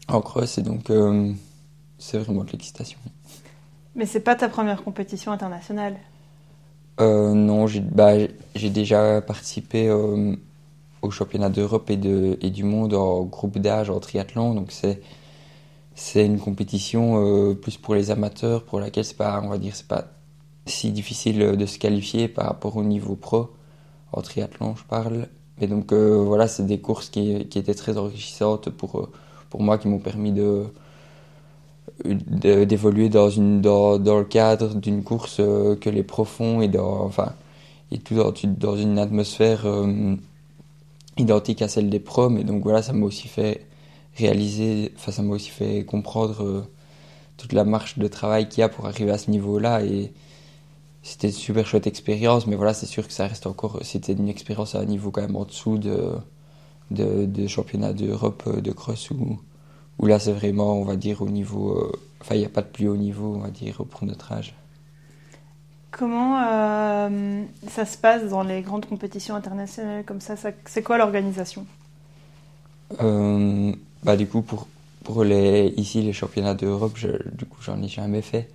en 0.09 0.21
cross. 0.21 0.59
Et 0.59 0.63
donc, 0.63 0.91
c'est 1.99 2.19
vraiment 2.19 2.45
de 2.45 2.51
l'excitation. 2.51 2.99
Mais 3.95 4.07
c'est 4.07 4.21
pas 4.21 4.37
ta 4.37 4.49
première 4.49 4.85
compétition 4.85 5.33
internationale? 5.33 5.97
Euh, 7.01 7.35
Non, 7.35 7.67
j'ai 7.67 7.81
bah, 7.81 8.13
déjà 8.55 9.21
participé 9.21 9.89
euh, 11.03 11.07
au 11.07 11.11
championnat 11.11 11.51
d'Europe 11.51 11.91
et, 11.91 11.97
de, 11.97 12.39
et 12.41 12.51
du 12.51 12.65
monde 12.65 12.95
en 12.95 13.23
groupe 13.25 13.59
d'âge 13.59 13.91
en 13.91 14.01
triathlon. 14.01 14.55
Donc 14.55 14.73
c'est 15.95 16.25
une 16.27 16.39
compétition 16.39 17.25
euh, 17.25 17.55
plus 17.55 17.77
pour 17.77 17.95
les 17.95 18.11
amateurs, 18.11 18.65
pour 18.65 18.81
laquelle 18.81 19.05
c'est 19.05 19.17
pas, 19.17 19.41
on 19.45 19.49
va 19.49 19.59
dire, 19.59 19.75
c'est 19.75 19.89
pas 19.89 20.05
si 20.67 20.91
difficile 20.93 21.39
de 21.57 21.67
se 21.67 21.79
qualifier 21.79 22.29
par 22.29 22.47
rapport 22.47 22.77
au 22.77 22.85
niveau 22.85 23.17
pro 23.17 23.51
en 24.13 24.23
triathlon, 24.23 24.77
je 24.77 24.85
parle. 24.85 25.29
Mais 25.61 25.67
donc 25.67 25.93
voilà, 25.93 26.47
c'est 26.47 26.67
des 26.67 26.79
courses 26.79 27.09
qui, 27.11 27.47
qui, 27.49 27.59
étaient 27.59 27.75
très 27.75 27.99
enrichissantes 27.99 28.71
pour 28.71 29.09
pour 29.51 29.63
moi, 29.63 29.79
qui 29.79 29.89
m'ont 29.89 29.99
permis 29.99 30.33
de 30.33 30.67
d'évoluer 32.05 33.09
dans 33.09 33.31
une 33.31 33.61
dans, 33.61 33.99
dans, 33.99 34.19
le 34.19 34.25
cadre 34.25 34.75
d'une 34.75 35.03
course 35.03 35.39
euh, 35.41 35.75
que 35.75 35.91
les 35.91 36.03
profonds 36.03 36.61
et 36.61 36.69
dans 36.69 37.05
enfin 37.05 37.33
et 37.91 37.99
tout 37.99 38.15
dans, 38.15 38.77
une 38.77 38.99
atmosphère 38.99 39.67
euh, 39.67 40.15
identique 41.19 41.63
à 41.63 41.69
celle 41.69 41.91
des 41.91 42.01
pros 42.01 42.29
mais 42.31 42.45
donc 42.45 42.63
voilà 42.63 42.83
ça 42.83 42.93
m'a 42.93 43.07
aussi 43.07 43.29
fait 43.29 43.67
réaliser 44.17 44.93
enfin 44.97 45.13
ça 45.13 45.23
m'a 45.23 45.35
aussi 45.35 45.51
fait 45.51 45.85
comprendre 45.85 46.43
euh, 46.45 46.63
toute 47.37 47.53
la 47.53 47.65
marche 47.65 47.99
de 47.99 48.09
travail 48.09 48.49
qu'il 48.49 48.61
y 48.61 48.65
a 48.65 48.69
pour 48.69 48.87
arriver 48.87 49.11
à 49.11 49.19
ce 49.19 49.31
niveau 49.31 49.59
là 49.59 49.83
et 49.83 50.13
c'était 51.03 51.29
une 51.29 51.35
super 51.35 51.67
chouette 51.67 51.87
expérience 51.87 52.47
mais 52.47 52.57
voilà 52.57 52.75
c'est 52.75 52.87
sûr 52.87 53.07
que 53.07 53.13
ça 53.13 53.27
reste 53.27 53.47
encore 53.47 53.81
c'était 53.83 54.13
une 54.13 54.29
expérience 54.29 54.75
à 54.75 54.81
un 54.81 54.85
niveau 54.85 55.11
quand 55.11 55.23
même 55.23 55.37
en 55.37 55.45
dessous 55.45 55.79
de 55.79 56.15
de, 56.91 57.47
championnat 57.47 57.93
d'Europe 57.93 58.61
de 58.61 58.73
cross 58.73 59.11
ou 59.11 59.39
où 59.99 60.07
là 60.07 60.19
c'est 60.19 60.33
vraiment, 60.33 60.75
on 60.75 60.85
va 60.85 60.97
dire, 60.97 61.23
au 61.23 61.29
niveau. 61.29 61.77
Euh, 61.77 61.93
enfin, 62.21 62.35
il 62.35 62.39
n'y 62.41 62.47
a 62.47 62.51
pas 62.51 62.63
de 62.63 62.69
plus 62.69 62.89
haut 62.89 62.97
niveau, 62.97 63.35
on 63.37 63.41
va 63.41 63.51
dire, 63.51 63.77
pour 63.91 64.05
notre 64.05 64.33
âge. 64.33 64.55
Comment 65.91 66.43
euh, 66.47 67.43
ça 67.69 67.87
se 67.87 67.97
passe 67.97 68.25
dans 68.29 68.43
les 68.43 68.61
grandes 68.61 68.87
compétitions 68.87 69.35
internationales 69.35 70.05
comme 70.05 70.21
ça, 70.21 70.35
C'est 70.67 70.83
quoi 70.83 70.99
l'organisation? 70.99 71.67
Euh, 73.03 73.73
bah, 74.03 74.17
Du 74.17 74.27
coup, 74.27 74.43
pour, 74.43 74.69
pour 75.05 75.25
les, 75.25 75.73
ici, 75.77 76.03
les 76.03 76.13
championnats 76.13 76.55
d'Europe, 76.55 76.97
du 77.33 77.47
coup, 77.47 77.59
j'en 77.63 77.83
ai 77.83 77.89
jamais 77.89 78.23
fait. 78.23 78.49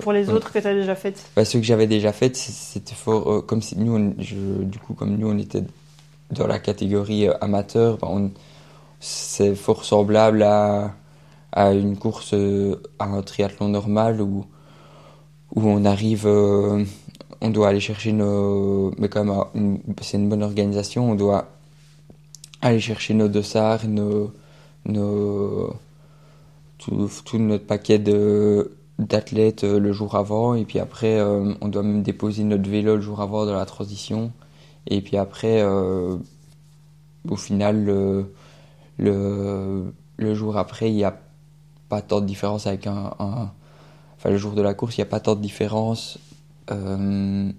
pour 0.00 0.12
les 0.12 0.30
autres 0.30 0.52
que 0.52 0.58
tu 0.58 0.66
as 0.66 0.74
déjà 0.74 0.94
faites? 0.94 1.22
Bah, 1.36 1.44
Ceux 1.44 1.58
que 1.58 1.64
j'avais 1.66 1.86
déjà 1.86 2.12
fait, 2.12 2.34
c'était 2.36 2.94
fort. 2.94 3.44
comme 3.46 3.60
si 3.62 3.78
nous, 3.78 4.14
du 4.14 4.78
coup, 4.78 4.94
comme 4.94 5.16
nous, 5.16 5.30
on 5.30 5.38
était 5.38 5.64
dans 6.30 6.46
la 6.46 6.58
catégorie 6.58 7.28
amateur, 7.40 7.98
bah, 7.98 8.08
on, 8.10 8.30
c'est 9.00 9.54
fort 9.54 9.84
semblable 9.84 10.42
à, 10.42 10.94
à 11.52 11.72
une 11.72 11.96
course, 11.96 12.34
euh, 12.34 12.76
à 12.98 13.04
un 13.04 13.22
triathlon 13.22 13.68
normal 13.68 14.20
où, 14.20 14.44
où 15.56 15.62
on 15.68 15.84
arrive, 15.84 16.26
euh, 16.26 16.84
on 17.40 17.50
doit 17.50 17.68
aller 17.68 17.80
chercher 17.80 18.12
nos. 18.12 18.92
Mais 18.98 19.08
quand 19.08 19.24
même, 19.24 19.78
c'est 20.02 20.18
une 20.18 20.28
bonne 20.28 20.42
organisation, 20.42 21.10
on 21.10 21.14
doit 21.14 21.48
aller 22.62 22.80
chercher 22.80 23.14
nos 23.14 23.28
dossards, 23.28 23.86
nos, 23.88 24.32
nos, 24.86 25.74
tout, 26.78 27.10
notre 27.38 27.66
paquet 27.66 27.98
de 27.98 28.72
d'athlètes 28.98 29.64
euh, 29.64 29.78
le 29.78 29.92
jour 29.92 30.14
avant 30.16 30.54
et 30.54 30.64
puis 30.64 30.78
après 30.78 31.20
on 31.20 31.68
doit 31.68 31.82
même 31.82 32.02
déposer 32.02 32.44
notre 32.44 32.68
vélo 32.70 32.96
le 32.96 33.02
jour 33.02 33.20
avant 33.20 33.44
dans 33.44 33.54
la 33.54 33.66
transition 33.66 34.32
et 34.86 35.02
puis 35.02 35.18
après 35.18 35.62
au 35.62 37.36
final 37.36 37.84
le, 38.98 39.92
le 40.18 40.34
jour 40.34 40.56
après, 40.56 40.90
il 40.90 40.94
n'y 40.94 41.04
a 41.04 41.18
pas 41.88 42.02
tant 42.02 42.20
de 42.20 42.26
différence 42.26 42.66
avec 42.66 42.86
un, 42.86 43.52
Le 44.28 44.38
jour 44.38 44.54
de 44.54 44.62
la 44.62 44.74
course, 44.74 44.96
il 44.96 45.00
n'y 45.00 45.06
a 45.06 45.10
pas 45.10 45.20
tant 45.20 45.36
de 45.36 45.40
différence 45.40 46.18
euh, 46.72 47.52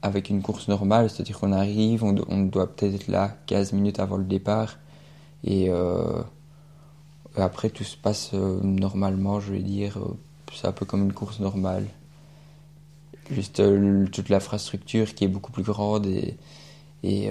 avec 0.00 0.30
une 0.30 0.40
course 0.40 0.68
normale. 0.68 1.10
C'est-à-dire 1.10 1.38
qu'on 1.38 1.52
arrive, 1.52 2.04
on, 2.04 2.12
doit 2.12 2.74
peut-être 2.74 2.94
être 2.94 3.08
là 3.08 3.36
15 3.46 3.72
minutes 3.74 4.00
avant 4.00 4.16
le 4.16 4.24
départ. 4.24 4.78
Et 5.44 5.68
euh, 5.68 6.22
après, 7.36 7.68
tout 7.68 7.84
se 7.84 7.98
passe 7.98 8.30
euh, 8.32 8.60
normalement, 8.62 9.40
je 9.40 9.52
vais 9.52 9.60
dire. 9.60 9.98
c'est 10.54 10.66
un 10.66 10.72
peu 10.72 10.86
comme 10.86 11.02
une 11.02 11.12
course 11.12 11.38
normale. 11.38 11.86
Juste 13.30 13.62
toute 14.10 14.28
l'infrastructure 14.28 15.14
qui 15.14 15.24
est 15.24 15.28
beaucoup 15.28 15.52
plus 15.52 15.62
grande 15.62 16.06
et 17.04 17.30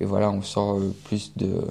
voilà, 0.00 0.30
on 0.30 0.42
sent 0.42 0.92
plus 1.04 1.36
de 1.36 1.62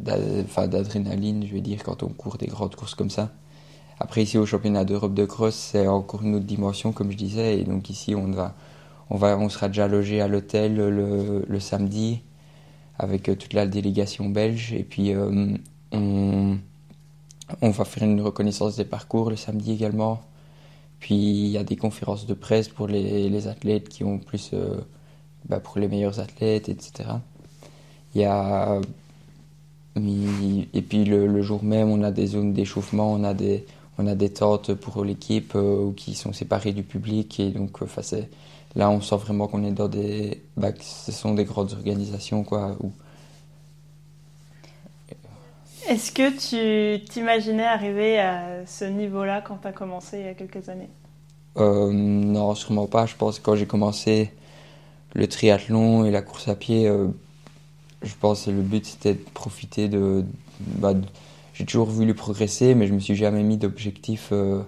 d'adrénaline, 0.00 1.46
je 1.46 1.52
vais 1.52 1.60
dire, 1.60 1.84
quand 1.84 2.02
on 2.02 2.08
court 2.08 2.38
des 2.38 2.48
grandes 2.48 2.74
courses 2.74 2.94
comme 2.94 3.08
ça. 3.08 3.30
Après, 3.98 4.22
ici, 4.22 4.36
au 4.36 4.44
championnat 4.44 4.84
d'Europe 4.84 5.14
de 5.14 5.24
cross, 5.24 5.54
c'est 5.54 5.86
encore 5.86 6.22
une 6.22 6.34
autre 6.34 6.44
dimension, 6.44 6.92
comme 6.92 7.10
je 7.10 7.16
disais. 7.16 7.58
Et 7.58 7.64
donc, 7.64 7.88
ici, 7.88 8.14
on, 8.14 8.30
va, 8.30 8.54
on, 9.10 9.16
va, 9.16 9.38
on 9.38 9.48
sera 9.48 9.68
déjà 9.68 9.88
logé 9.88 10.20
à 10.20 10.28
l'hôtel 10.28 10.76
le, 10.76 11.44
le, 11.46 11.60
samedi 11.60 12.22
avec 12.98 13.28
euh, 13.28 13.34
toute 13.36 13.54
la 13.54 13.66
délégation 13.66 14.28
belge. 14.28 14.74
Et 14.74 14.84
puis, 14.84 15.14
euh, 15.14 15.56
on, 15.92 16.58
on 17.62 17.70
va 17.70 17.84
faire 17.84 18.02
une 18.02 18.20
reconnaissance 18.20 18.76
des 18.76 18.84
parcours 18.84 19.30
le 19.30 19.36
samedi 19.36 19.72
également. 19.72 20.20
Puis, 21.00 21.14
il 21.14 21.48
y 21.48 21.58
a 21.58 21.64
des 21.64 21.76
conférences 21.76 22.26
de 22.26 22.34
presse 22.34 22.68
pour 22.68 22.88
les, 22.88 23.30
les 23.30 23.48
athlètes 23.48 23.88
qui 23.88 24.04
ont 24.04 24.18
plus. 24.18 24.50
Euh, 24.52 24.80
bah, 25.48 25.60
pour 25.60 25.78
les 25.78 25.86
meilleurs 25.86 26.18
athlètes, 26.18 26.68
etc. 26.68 27.08
Il 28.14 28.20
y 28.20 28.24
a 28.24 28.80
et 29.96 30.82
puis 30.82 31.04
le, 31.04 31.42
jour 31.42 31.64
même, 31.64 31.88
on 31.88 32.02
a 32.02 32.10
des 32.10 32.26
zones 32.26 32.52
d'échauffement, 32.52 33.12
on 33.12 33.24
a 33.24 33.32
des, 33.32 33.64
on 33.98 34.06
a 34.06 34.14
des 34.14 34.32
tentes 34.32 34.74
pour 34.74 35.04
l'équipe 35.04 35.52
euh, 35.56 35.92
qui 35.96 36.14
sont 36.14 36.32
séparées 36.32 36.72
du 36.72 36.82
public. 36.82 37.40
Et 37.40 37.50
donc, 37.50 37.82
enfin, 37.82 38.02
là, 38.74 38.90
on 38.90 39.00
sent 39.00 39.16
vraiment 39.16 39.48
qu'on 39.48 39.64
est 39.64 39.72
dans 39.72 39.88
des. 39.88 40.42
Bah, 40.56 40.72
ce 40.80 41.12
sont 41.12 41.34
des 41.34 41.44
grandes 41.44 41.72
organisations, 41.72 42.44
quoi. 42.44 42.76
Est-ce 45.88 46.12
que 46.12 46.30
tu 46.98 47.04
t'imaginais 47.04 47.64
arriver 47.64 48.18
à 48.18 48.66
ce 48.66 48.84
niveau-là 48.84 49.40
quand 49.40 49.58
tu 49.58 49.68
as 49.68 49.72
commencé 49.72 50.18
il 50.18 50.26
y 50.26 50.28
a 50.28 50.34
quelques 50.34 50.68
années? 50.68 50.90
Euh, 51.56 51.90
Non, 51.92 52.54
sûrement 52.54 52.86
pas. 52.86 53.06
Je 53.06 53.16
pense 53.16 53.38
que 53.38 53.44
quand 53.44 53.56
j'ai 53.56 53.66
commencé 53.66 54.32
le 55.14 55.28
triathlon 55.28 56.04
et 56.04 56.10
la 56.10 56.22
course 56.22 56.48
à 56.48 56.56
pied, 56.56 56.88
euh, 56.88 57.08
je 58.02 58.14
pense 58.20 58.46
que 58.46 58.50
le 58.50 58.62
but 58.62 58.86
c'était 58.86 59.14
de 59.14 59.20
profiter 59.34 59.88
de. 59.88 60.24
Bah, 60.60 60.94
j'ai 61.56 61.64
toujours 61.64 61.88
voulu 61.88 62.12
progresser, 62.14 62.74
mais 62.74 62.86
je 62.86 62.92
me 62.92 62.98
suis 62.98 63.14
jamais 63.16 63.42
mis 63.42 63.56
d'objectif. 63.56 64.28
Euh, 64.32 64.62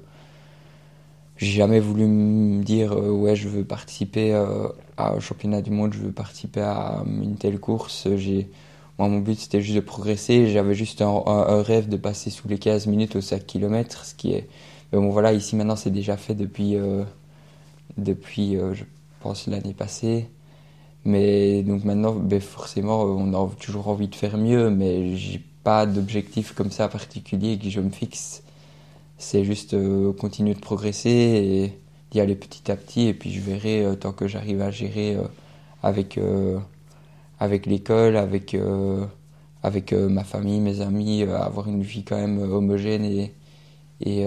j'ai 1.37 1.53
jamais 1.53 1.81
voulu 1.81 2.07
me 2.07 2.63
dire 2.65 2.93
euh, 2.95 3.11
ouais 3.11 3.37
je 3.37 3.49
veux 3.49 3.65
participer 3.65 4.33
euh, 4.35 4.69
au 4.99 5.21
championnat 5.21 5.61
du 5.63 5.71
monde, 5.71 5.93
je 5.93 5.99
veux 5.99 6.13
participer 6.13 6.63
à 6.63 7.05
une 7.07 7.37
telle 7.37 7.61
course. 7.61 8.07
Moi 8.99 9.09
mon 9.09 9.19
but 9.19 9.39
c'était 9.39 9.61
juste 9.61 9.77
de 9.77 9.81
progresser. 9.81 10.49
J'avais 10.49 10.75
juste 10.75 11.03
un, 11.03 11.63
rêve 11.63 11.89
de 11.89 11.97
passer 11.99 12.31
sous 12.31 12.49
les 12.49 12.59
15 12.59 12.87
minutes 12.87 13.17
au 13.17 13.21
5 13.21 13.47
km, 13.47 14.05
ce 14.07 14.15
qui 14.15 14.33
est. 14.33 14.49
Bon 14.93 15.11
voilà 15.11 15.33
ici 15.35 15.57
maintenant 15.57 15.77
c'est 15.77 15.91
déjà 15.91 16.17
fait 16.17 16.35
depuis 16.35 16.77
depuis 17.99 18.55
je 18.55 18.85
pense 19.21 19.47
l'année 19.47 19.75
passée. 19.75 20.29
Mais 21.05 21.63
donc 21.63 21.85
maintenant, 21.85 22.15
ben 22.15 22.41
forcément, 22.41 23.03
on 23.03 23.33
a 23.33 23.51
toujours 23.61 23.89
envie 23.89 24.09
de 24.09 24.15
faire 24.15 24.37
mieux, 24.37 24.69
mais 24.71 25.17
j'ai 25.17 25.43
pas 25.65 25.87
d'objectif 25.87 26.55
comme 26.55 26.71
ça 26.71 26.89
particulier 26.89 27.59
que 27.59 27.69
je 27.71 27.81
me 27.81 27.91
fixe. 27.91 28.43
C'est 29.19 29.45
juste 29.45 29.75
euh, 29.75 30.13
continuer 30.13 30.55
de 30.55 30.61
progresser 30.61 31.11
et 31.11 31.79
d'y 32.11 32.21
aller 32.21 32.37
petit 32.37 32.71
à 32.71 32.77
petit, 32.77 33.09
et 33.09 33.15
puis 33.15 33.31
je 33.31 33.41
verrai 33.41 33.85
euh, 33.85 33.95
tant 33.97 34.13
que 34.13 34.29
j'arrive 34.29 34.63
à 34.63 34.71
gérer 34.71 35.17
euh, 35.17 35.25
avec, 35.83 36.19
avec 37.39 37.67
l'école, 37.67 38.17
avec, 38.17 38.57
avec 39.63 39.93
ma 39.93 40.25
famille, 40.25 40.61
mes 40.61 40.81
amis, 40.81 41.23
avoir 41.23 41.69
une 41.69 41.83
vie 41.83 42.03
quand 42.05 42.17
même 42.17 42.39
homogène 42.39 43.05
et, 43.05 43.33
et, 44.01 44.27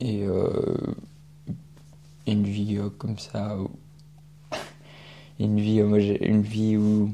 et 0.00 0.26
une 2.26 2.42
vie 2.42 2.80
comme 2.98 3.18
ça 3.18 3.56
une 5.38 5.60
vie, 5.60 5.78
une 5.78 6.42
vie 6.42 6.76
où, 6.76 7.12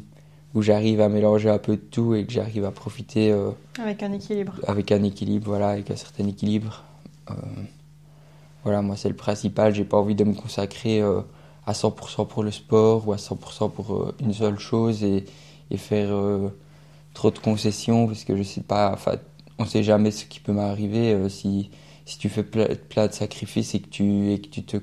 où 0.55 0.63
j'arrive 0.63 1.01
à 1.01 1.09
mélanger 1.09 1.51
un 1.51 1.59
peu 1.59 1.73
de 1.77 1.83
tout 1.83 2.15
et 2.15 2.25
que 2.25 2.33
j'arrive 2.33 2.65
à 2.65 2.71
profiter. 2.71 3.33
Euh, 3.33 3.51
avec 3.79 4.03
un 4.03 4.13
équilibre. 4.13 4.55
Avec 4.67 4.93
un 4.93 5.03
équilibre, 5.03 5.49
voilà, 5.49 5.71
avec 5.71 5.91
un 5.91 5.97
certain 5.97 6.27
équilibre. 6.27 6.85
Euh, 7.31 7.35
voilà, 8.63 8.81
moi 8.81 8.97
c'est 8.97 9.09
le 9.09 9.17
principal. 9.17 9.75
J'ai 9.75 9.85
pas 9.85 9.97
envie 9.97 10.15
de 10.15 10.23
me 10.25 10.35
consacrer 10.35 11.01
euh, 11.01 11.23
à 11.67 11.73
100% 11.73 12.29
pour 12.29 12.45
le 12.45 12.53
sport 12.53 13.07
ou 13.09 13.13
à 13.13 13.17
100% 13.17 13.73
pour 13.73 14.15
une 14.21 14.33
seule 14.33 14.59
chose 14.59 15.03
et, 15.03 15.25
et 15.71 15.77
faire, 15.77 16.11
trop 17.15 17.31
de 17.31 17.39
concessions 17.39 18.07
parce 18.07 18.25
que 18.25 18.37
je 18.37 18.43
sais 18.43 18.61
pas, 18.61 18.93
enfin, 18.93 19.17
on 19.59 19.65
sait 19.65 19.83
jamais 19.83 20.11
ce 20.11 20.25
qui 20.25 20.41
peut 20.41 20.53
m'arriver 20.53 21.29
si, 21.29 21.71
si 22.05 22.19
tu 22.19 22.29
fais 22.29 22.43
plein, 22.43 23.07
de 23.07 23.13
sacrifices 23.13 23.75
et 23.75 23.81
que 23.81 23.89
tu, 23.89 24.33
et 24.33 24.41
que 24.41 24.49
tu 24.49 24.63
te 24.63 24.77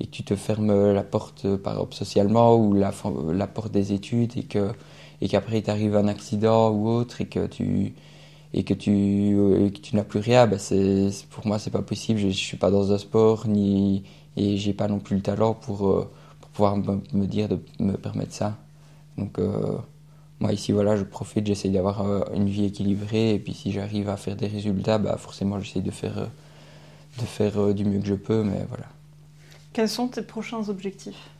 et 0.00 0.06
que 0.06 0.10
tu 0.10 0.24
te 0.24 0.34
fermes 0.34 0.92
la 0.92 1.02
porte 1.04 1.56
par 1.56 1.74
exemple 1.74 1.94
socialement 1.94 2.56
ou 2.56 2.72
la, 2.72 2.92
la 3.32 3.46
porte 3.46 3.70
des 3.70 3.92
études 3.92 4.36
et 4.36 4.44
que 4.44 4.72
et 5.22 5.28
qu'après 5.28 5.58
il 5.60 5.62
t'arrive 5.62 5.96
un 5.96 6.08
accident 6.08 6.70
ou 6.70 6.88
autre 6.88 7.22
et 7.22 7.26
que 7.26 7.46
tu 7.46 7.94
et 8.54 8.64
que 8.64 8.74
tu 8.74 8.90
que 9.72 9.80
tu 9.80 9.96
n'as 9.96 10.04
plus 10.04 10.20
rien 10.20 10.46
bah 10.46 10.58
c'est 10.58 11.10
pour 11.30 11.46
moi 11.46 11.58
c'est 11.58 11.70
pas 11.70 11.82
possible 11.82 12.20
je, 12.20 12.28
je 12.28 12.44
suis 12.50 12.58
pas 12.58 12.70
dans 12.70 12.92
un 12.92 12.98
sport 12.98 13.46
ni 13.48 14.04
et 14.36 14.56
j'ai 14.56 14.72
pas 14.72 14.88
non 14.88 14.98
plus 14.98 15.16
le 15.16 15.22
talent 15.22 15.54
pour, 15.54 15.88
euh, 15.88 16.10
pour 16.40 16.50
pouvoir 16.50 16.76
me, 16.76 17.26
dire 17.26 17.48
de 17.48 17.58
me 17.80 17.96
permettre 17.96 18.32
ça. 18.32 18.56
Donc 19.18 19.38
euh, 19.38 19.76
moi 20.40 20.52
ici 20.52 20.72
voilà, 20.72 20.96
je 20.96 21.04
profite, 21.04 21.46
j'essaye 21.46 21.70
d'avoir 21.70 22.02
euh, 22.02 22.20
une 22.34 22.48
vie 22.48 22.64
équilibrée 22.64 23.34
et 23.34 23.38
puis 23.38 23.54
si 23.54 23.72
j'arrive 23.72 24.08
à 24.08 24.16
faire 24.16 24.36
des 24.36 24.46
résultats, 24.46 24.98
bah 24.98 25.16
forcément 25.16 25.60
j'essaye 25.60 25.82
de 25.82 25.90
faire 25.90 26.28
de 27.18 27.24
faire 27.26 27.74
du 27.74 27.84
mieux 27.84 28.00
que 28.00 28.06
je 28.06 28.14
peux, 28.14 28.42
mais 28.42 28.64
voilà. 28.68 28.86
Quels 29.74 29.88
sont 29.88 30.08
tes 30.08 30.22
prochains 30.22 30.68
objectifs? 30.70 31.30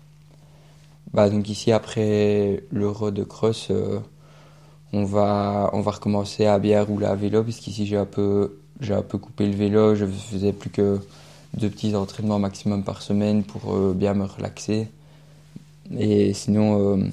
Bah 1.12 1.28
donc 1.28 1.48
ici 1.48 1.72
après 1.72 2.64
l'Euro 2.70 3.10
de 3.10 3.24
cross, 3.24 3.70
on 4.92 5.04
va 5.04 5.70
on 5.72 5.80
va 5.80 5.90
recommencer 5.92 6.46
à 6.46 6.58
bien 6.58 6.82
rouler 6.82 7.06
à 7.06 7.14
vélo 7.14 7.42
puisqu'ici 7.42 7.86
j'ai 7.86 7.96
un 7.96 8.06
peu 8.06 8.62
un 8.90 9.02
peu 9.02 9.18
coupé 9.18 9.46
le 9.46 9.54
vélo, 9.54 9.94
je 9.94 10.06
faisais 10.06 10.52
plus 10.52 10.70
que 10.70 11.00
deux 11.54 11.70
petits 11.70 11.94
entraînements 11.94 12.38
maximum 12.38 12.82
par 12.82 13.02
semaine 13.02 13.44
pour 13.44 13.74
euh, 13.74 13.94
bien 13.94 14.14
me 14.14 14.24
relaxer. 14.24 14.88
Et 15.96 16.32
sinon, 16.34 16.96
euh, 16.96 17.04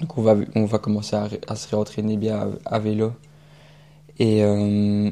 donc 0.00 0.18
on, 0.18 0.22
va, 0.22 0.36
on 0.54 0.64
va 0.64 0.78
commencer 0.78 1.16
à, 1.16 1.56
se 1.56 1.68
réentraîner 1.68 2.16
bien 2.16 2.50
à, 2.64 2.78
vélo. 2.78 3.12
Et 4.18 4.42
euh, 4.42 5.10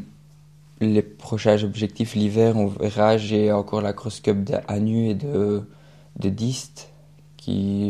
les 0.81 1.03
prochains 1.03 1.63
objectifs 1.63 2.15
l'hiver, 2.15 2.57
on 2.57 2.67
verra. 2.67 3.17
J'ai 3.17 3.53
encore 3.53 3.81
la 3.81 3.93
Cross 3.93 4.21
Cup 4.21 4.43
d'Anu 4.45 5.11
et 5.11 5.15
de, 5.15 5.63
de 6.19 6.29
Dist, 6.29 6.88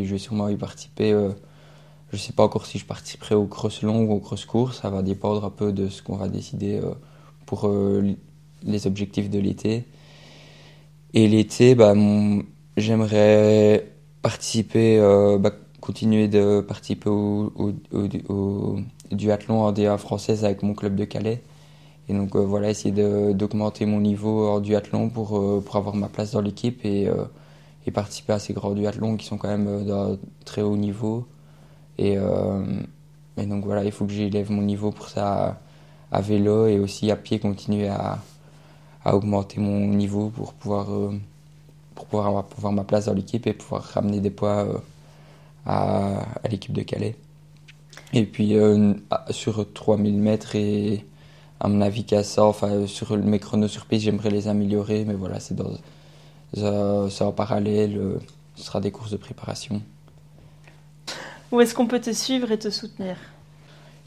je 0.05 0.11
vais 0.11 0.17
sûrement 0.17 0.49
y 0.49 0.57
participer. 0.57 1.11
je 1.11 2.15
ne 2.15 2.17
sais 2.17 2.33
pas 2.33 2.43
encore 2.43 2.65
si 2.65 2.79
je 2.79 2.85
participerai 2.85 3.35
au 3.35 3.45
cross 3.45 3.81
long 3.81 4.03
ou 4.03 4.13
au 4.13 4.19
cross 4.19 4.45
court. 4.45 4.73
Ça 4.73 4.89
va 4.89 5.01
dépendre 5.01 5.45
un 5.45 5.49
peu 5.49 5.71
de 5.71 5.89
ce 5.89 6.01
qu'on 6.01 6.15
va 6.15 6.27
décider 6.27 6.81
pour 7.45 7.69
les 8.63 8.87
objectifs 8.87 9.29
de 9.29 9.39
l'été. 9.39 9.85
Et 11.13 11.27
l'été, 11.27 11.75
bah, 11.75 11.93
j'aimerais 12.77 13.91
participer, 14.21 14.99
euh, 14.99 15.37
bah, 15.37 15.51
continuer 15.81 16.27
de 16.27 16.61
participer 16.61 17.09
au, 17.09 17.53
au, 17.57 18.75
duathlon 19.11 19.61
en 19.61 19.71
DA 19.71 19.97
française 19.97 20.45
avec 20.45 20.61
mon 20.63 20.73
club 20.73 20.95
de 20.95 21.05
Calais. 21.05 21.41
Et 22.09 22.13
donc 22.13 22.35
euh, 22.35 22.39
voilà, 22.39 22.69
essayer 22.69 22.93
d'augmenter 23.33 23.85
mon 23.85 24.01
niveau 24.01 24.47
en 24.49 24.59
duathlon 24.59 25.09
pour, 25.09 25.37
euh, 25.37 25.63
pour 25.65 25.75
avoir 25.75 25.95
ma 25.95 26.09
place 26.09 26.31
dans 26.31 26.41
l'équipe 26.41 26.81
participer 27.91 28.33
à 28.33 28.39
ces 28.39 28.53
grands 28.53 28.71
duathlons 28.71 29.17
qui 29.17 29.25
sont 29.25 29.37
quand 29.37 29.49
même 29.49 29.85
d'un 29.85 30.17
très 30.45 30.61
haut 30.61 30.77
niveau. 30.77 31.27
Et, 31.97 32.17
et 33.39 33.45
donc 33.45 33.63
voilà, 33.65 33.83
il 33.83 33.91
faut 33.91 34.05
que 34.05 34.11
j'élève 34.11 34.51
mon 34.51 34.61
niveau 34.61 34.91
pour 34.91 35.07
ça 35.09 35.59
à, 36.11 36.21
vélo 36.21 36.67
et 36.67 36.79
aussi 36.79 37.09
à 37.11 37.15
pied 37.15 37.39
continuer 37.39 37.87
à, 37.87 38.19
augmenter 39.05 39.59
mon 39.59 39.87
niveau 39.87 40.29
pour 40.29 40.53
pouvoir, 40.53 40.91
euh, 40.91 41.17
pour 41.95 42.05
pouvoir 42.05 42.27
avoir, 42.27 42.73
ma 42.73 42.83
place 42.83 43.05
dans 43.05 43.13
l'équipe 43.13 43.47
et 43.47 43.53
pouvoir 43.53 43.83
ramener 43.83 44.19
des 44.19 44.29
poids 44.29 44.65
euh, 44.65 44.77
à, 45.65 46.25
l'équipe 46.49 46.73
de 46.73 46.81
Calais. 46.81 47.15
Et 48.13 48.25
puis 48.25 48.55
euh, 48.57 48.93
sur 49.29 49.65
3000 49.73 50.17
mètres 50.17 50.55
et 50.55 51.05
à 51.59 51.67
mon 51.69 51.81
avis 51.81 52.03
qu'à 52.03 52.23
ça, 52.23 52.43
enfin 52.43 52.87
sur 52.87 53.17
mes 53.17 53.39
chronos 53.39 53.67
sur 53.67 53.85
piste, 53.85 54.05
j'aimerais 54.05 54.29
les 54.29 54.47
améliorer, 54.47 55.05
mais 55.05 55.13
voilà, 55.13 55.39
c'est 55.39 55.55
dans 55.55 55.71
ça, 56.55 57.25
en 57.25 57.31
parallèle, 57.31 58.19
ce 58.55 58.63
sera 58.63 58.81
des 58.81 58.91
courses 58.91 59.11
de 59.11 59.17
préparation. 59.17 59.81
Où 61.51 61.61
est-ce 61.61 61.73
qu'on 61.73 61.87
peut 61.87 61.99
te 61.99 62.11
suivre 62.11 62.51
et 62.51 62.59
te 62.59 62.69
soutenir? 62.69 63.15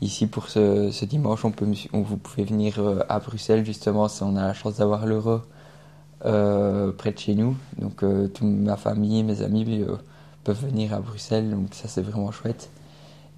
Ici, 0.00 0.26
pour 0.26 0.48
ce, 0.48 1.05
dimanche, 1.05 1.44
on 1.44 1.52
peut, 1.52 1.66
vous 1.92 2.16
pouvez 2.16 2.44
venir 2.44 2.81
euh, 2.81 3.05
à 3.09 3.20
Bruxelles, 3.20 3.64
justement, 3.64 4.09
si 4.09 4.24
on 4.24 4.35
a 4.37 4.42
la 4.48 4.52
chance 4.52 4.78
d'avoir 4.78 5.07
l'euro 5.07 5.42
euh, 6.24 6.90
près 6.90 7.12
de 7.12 7.18
chez 7.18 7.37
nous. 7.37 7.57
Donc, 7.78 8.02
euh, 8.02 8.26
toute 8.26 8.46
ma 8.46 8.76
famille, 8.76 9.22
mes 9.22 9.42
amis 9.42 9.85
peuvent 10.42 10.61
venir 10.61 10.92
à 10.92 10.98
Bruxelles, 11.00 11.50
donc 11.50 11.68
ça, 11.72 11.87
c'est 11.87 12.02
vraiment 12.02 12.33
chouette. 12.33 12.70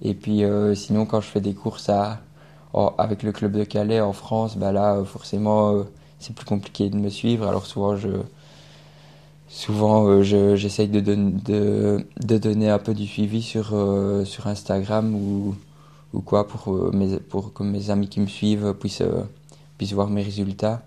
Et 0.01 0.13
puis, 0.13 0.41
sinon, 0.73 1.05
quand 1.05 1.21
je 1.21 1.27
fais 1.27 1.39
des 1.39 1.53
courses 1.53 1.89
à, 1.89 2.19
avec 2.97 3.23
le 3.23 3.31
club 3.31 3.51
de 3.53 3.63
Calais 3.63 4.01
en 4.01 4.11
France, 4.11 4.57
bah 4.57 4.71
là, 4.71 5.03
forcément, 5.05 5.85
c'est 6.19 6.35
plus 6.35 6.45
compliqué 6.45 6.89
de 6.89 6.97
me 6.97 7.09
suivre. 7.09 7.47
Alors, 7.47 7.65
souvent, 7.65 7.95
je 7.95 8.09
souvent 9.55 10.21
j'essaye 10.21 10.89
de, 10.89 10.99
de, 10.99 12.05
de, 12.19 12.37
donner 12.37 12.69
un 12.69 12.79
peu 12.79 12.93
du 12.93 13.07
suivi 13.07 13.41
sur, 13.41 13.73
sur 14.25 14.47
Instagram 14.47 15.15
ou 15.15 15.55
ou 16.15 16.21
quoi 16.21 16.47
pour, 16.47 16.73
euh, 16.73 16.91
mes, 16.93 17.19
pour 17.19 17.53
que 17.53 17.63
mes 17.63 17.89
amis 17.89 18.07
qui 18.07 18.21
me 18.21 18.27
suivent 18.27 18.73
puissent, 18.73 19.01
euh, 19.01 19.23
puissent 19.77 19.93
voir 19.93 20.09
mes 20.09 20.23
résultats. 20.23 20.81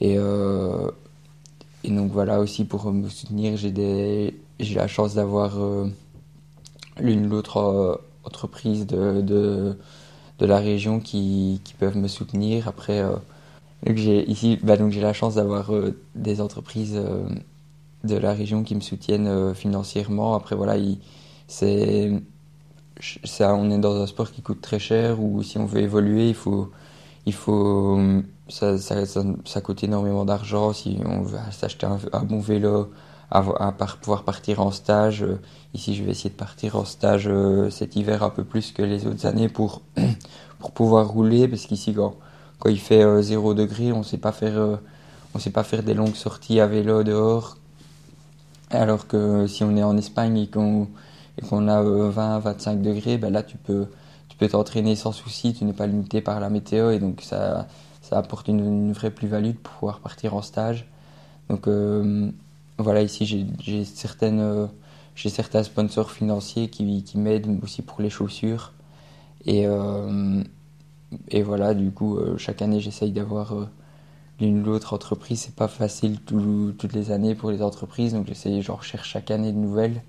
Et, 0.00 0.14
euh, 0.18 0.90
et 1.84 1.90
donc 1.90 2.12
voilà 2.12 2.40
aussi 2.40 2.64
pour 2.64 2.92
me 2.92 3.08
soutenir, 3.08 3.56
j'ai 3.56 4.34
la 4.74 4.88
chance 4.88 5.14
d'avoir 5.14 5.58
l'une 7.00 7.26
ou 7.26 7.30
l'autre 7.30 8.00
entreprise 8.24 8.86
de, 8.86 9.20
de, 9.20 9.76
de, 10.38 10.46
la 10.46 10.58
région 10.58 11.00
qui, 11.00 11.60
qui, 11.64 11.74
peuvent 11.74 11.96
me 11.96 12.08
soutenir. 12.08 12.68
Après, 12.68 13.02
j'ai 13.86 14.28
ici, 14.30 14.58
bah 14.62 14.76
donc 14.76 14.92
j'ai 14.92 15.00
la 15.00 15.12
chance 15.12 15.36
d'avoir 15.36 15.72
des 16.14 16.40
entreprises 16.40 17.00
de 18.04 18.16
la 18.16 18.32
région 18.32 18.62
qui 18.64 18.74
me 18.74 18.80
soutiennent 18.80 19.54
financièrement. 19.54 20.34
Après 20.34 20.56
voilà, 20.56 20.76
c'est 21.48 22.10
ça, 23.24 23.54
on 23.54 23.70
est 23.70 23.78
dans 23.78 24.00
un 24.00 24.06
sport 24.06 24.30
qui 24.30 24.42
coûte 24.42 24.60
très 24.60 24.78
cher 24.78 25.20
ou 25.20 25.42
si 25.42 25.58
on 25.58 25.66
veut 25.66 25.80
évoluer, 25.80 26.28
il 26.28 26.34
faut, 26.34 26.70
il 27.26 27.34
faut, 27.34 27.98
ça, 28.48 28.78
ça, 28.78 29.60
coûte 29.62 29.84
énormément 29.84 30.24
d'argent. 30.24 30.72
Si 30.72 30.98
on 31.04 31.22
veut 31.22 31.38
s'acheter 31.50 31.86
un, 31.86 32.24
bon 32.24 32.40
vélo, 32.40 32.90
à, 33.30 33.38
à, 33.68 33.72
pouvoir 33.72 34.24
partir 34.24 34.60
en 34.60 34.70
stage. 34.70 35.22
Euh, 35.22 35.40
ici, 35.74 35.94
je 35.94 36.04
vais 36.04 36.10
essayer 36.10 36.30
de 36.30 36.36
partir 36.36 36.76
en 36.76 36.84
stage 36.84 37.28
euh, 37.28 37.70
cet 37.70 37.96
hiver 37.96 38.22
un 38.22 38.30
peu 38.30 38.44
plus 38.44 38.72
que 38.72 38.82
les 38.82 39.06
autres 39.06 39.26
années 39.26 39.48
pour, 39.48 39.82
pour 40.58 40.72
pouvoir 40.72 41.08
rouler 41.08 41.48
parce 41.48 41.66
qu'ici, 41.66 41.94
quand, 41.94 42.14
quand 42.58 42.68
il 42.70 42.78
fait 42.80 43.22
0 43.22 43.50
euh, 43.50 43.54
degré, 43.54 43.92
on 43.92 44.02
sait 44.02 44.18
pas 44.18 44.32
faire, 44.32 44.78
on 45.34 45.38
sait 45.38 45.50
pas 45.50 45.64
faire 45.64 45.82
des 45.82 45.94
longues 45.94 46.14
sorties 46.14 46.60
à 46.60 46.66
vélo 46.66 47.02
dehors. 47.02 47.56
Alors 48.72 49.06
que 49.06 49.46
si 49.46 49.64
on 49.64 49.76
est 49.76 49.82
en 49.82 49.98
Espagne 49.98 50.38
et 50.38 50.48
qu'on 50.48 50.88
a 51.68 51.82
20-25 51.82 51.82
euh, 51.82 52.74
degrés, 52.76 53.18
ben 53.18 53.30
là 53.30 53.42
tu 53.42 53.58
peux 53.58 53.86
tu 54.28 54.36
peux 54.38 54.48
t'entraîner 54.48 54.96
sans 54.96 55.12
souci, 55.12 55.52
tu 55.52 55.64
n'es 55.66 55.74
pas 55.74 55.86
limité 55.86 56.22
par 56.22 56.40
la 56.40 56.48
météo 56.48 56.90
et 56.90 56.98
donc 56.98 57.20
ça, 57.20 57.68
ça 58.00 58.16
apporte 58.16 58.48
une, 58.48 58.92
vraie 58.92 59.10
plus-value 59.10 59.48
de 59.48 59.58
pouvoir 59.58 60.00
partir 60.00 60.34
en 60.34 60.40
stage. 60.40 60.86
Donc 61.50 61.68
euh, 61.68 62.30
voilà, 62.78 63.02
ici 63.02 63.46
euh, 64.22 64.66
j'ai 65.14 65.28
certains 65.30 65.62
sponsors 65.64 66.10
financiers 66.10 66.68
qui, 66.70 67.02
qui 67.04 67.18
m'aident 67.18 67.60
aussi 67.62 67.82
pour 67.82 68.00
les 68.00 68.10
chaussures. 68.10 68.72
Et, 69.44 69.66
et 71.28 71.42
voilà, 71.42 71.74
du 71.74 71.90
coup, 71.90 72.18
chaque 72.38 72.62
année 72.62 72.80
j'essaye 72.80 73.10
d'avoir 73.12 73.54
l'une 74.42 74.60
ou 74.60 74.64
l'autre 74.66 74.92
entreprise. 74.92 75.40
C'est 75.40 75.54
pas 75.54 75.68
facile 75.68 76.20
toutes 76.20 76.92
les 76.92 77.10
années 77.10 77.34
pour 77.34 77.50
les 77.50 77.62
entreprises, 77.62 78.12
donc 78.12 78.26
j'essaye, 78.26 78.60
genre, 78.62 78.82
cherche 78.82 79.08
chaque 79.08 79.30
année 79.30 79.52
de 79.52 79.56
nouvelles. 79.58 80.02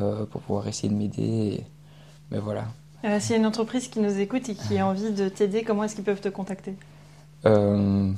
Euh, 0.00 0.24
pour 0.24 0.40
pouvoir 0.40 0.66
essayer 0.68 0.88
de 0.88 0.94
m'aider. 0.94 1.66
Mais 2.30 2.38
voilà. 2.38 2.64
Euh, 3.04 3.20
S'il 3.20 3.32
y 3.32 3.34
a 3.34 3.38
une 3.38 3.44
entreprise 3.44 3.88
qui 3.88 4.00
nous 4.00 4.18
écoute 4.20 4.48
et 4.48 4.54
qui 4.54 4.78
a 4.78 4.86
envie 4.86 5.12
de 5.12 5.28
t'aider, 5.28 5.64
comment 5.64 5.84
est-ce 5.84 5.96
qu'ils 5.96 6.04
peuvent 6.04 6.22
te 6.22 6.30
contacter? 6.30 6.74
Euh, 7.44 8.10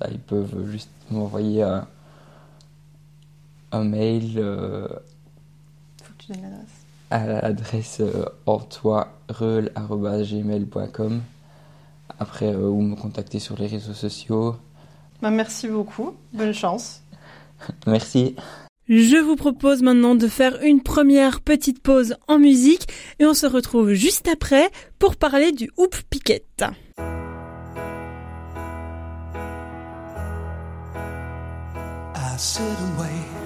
ça, 0.00 0.08
Ils 0.10 0.18
peuvent 0.18 0.68
juste 0.68 0.90
m'envoyer 1.08 1.62
un, 1.62 1.86
un, 3.70 3.84
mail 3.84 4.42
Faut 6.02 6.12
que 6.18 6.24
tu 6.24 6.32
donnes 6.32 6.42
l'adresse. 6.42 6.84
à 7.10 7.26
l'adresse 7.26 8.02
ortoireul.gmail.com 8.46 11.22
après 12.18 12.56
ou 12.56 12.80
me 12.80 12.96
contacter 12.96 13.38
sur 13.38 13.56
les 13.56 13.68
réseaux 13.68 13.94
sociaux. 13.94 14.56
Bah, 15.22 15.30
merci 15.30 15.68
beaucoup, 15.68 16.14
bonne 16.32 16.54
chance. 16.54 17.02
merci. 17.86 18.36
Je 18.88 19.18
vous 19.18 19.36
propose 19.36 19.82
maintenant 19.82 20.16
de 20.16 20.26
faire 20.26 20.60
une 20.62 20.82
première 20.82 21.42
petite 21.42 21.80
pause 21.80 22.16
en 22.26 22.40
musique 22.40 22.88
et 23.20 23.26
on 23.26 23.34
se 23.34 23.46
retrouve 23.46 23.92
juste 23.92 24.26
après 24.26 24.68
pour 24.98 25.14
parler 25.14 25.52
du 25.52 25.70
Hoop 25.76 25.94
Piquet. 26.10 26.44
I 32.16 32.36
sit 32.36 32.62
and 32.62 32.98
wait. 32.98 33.40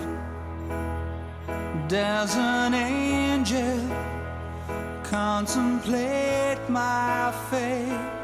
There's 1.88 2.34
an 2.36 2.72
angel 2.72 3.78
contemplate 5.02 6.70
my 6.70 7.32
fate. 7.50 8.23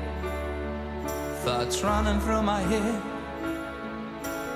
thoughts 1.43 1.83
running 1.83 2.19
through 2.19 2.43
my 2.43 2.61
head, 2.61 3.01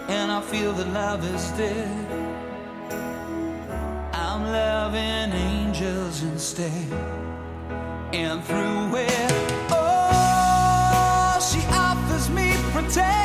and 0.07 0.31
I 0.31 0.39
feel 0.41 0.71
that 0.73 0.87
love 0.89 1.25
is 1.33 1.49
dead, 1.51 2.05
I'm 4.13 4.43
loving 4.43 5.33
angels 5.33 6.21
instead. 6.21 6.91
And 8.13 8.43
through 8.43 8.97
it, 8.97 9.31
oh, 9.71 11.39
she 11.49 11.59
offers 11.71 12.29
me 12.29 12.53
protection, 12.71 13.24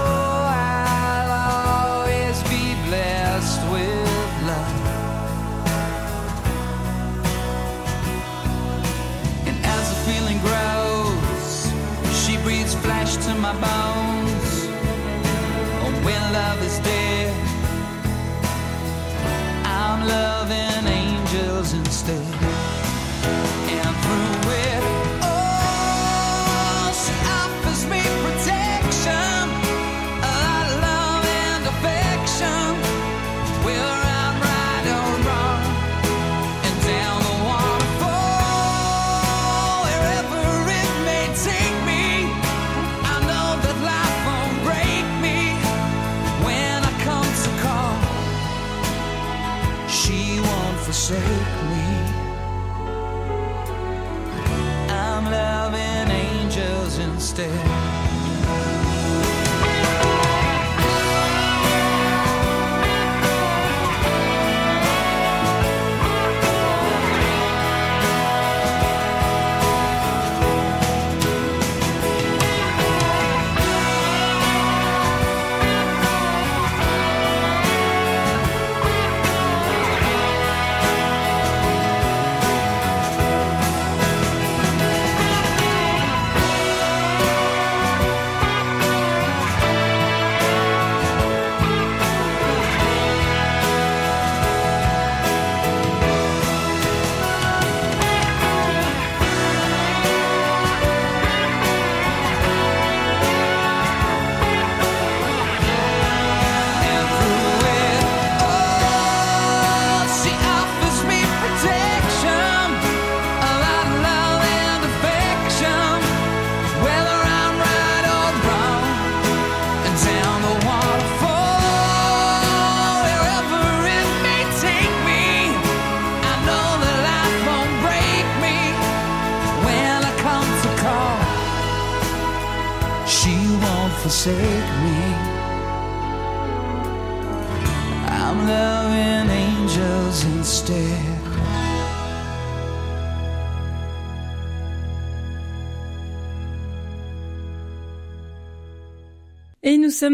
de. 22.11 22.50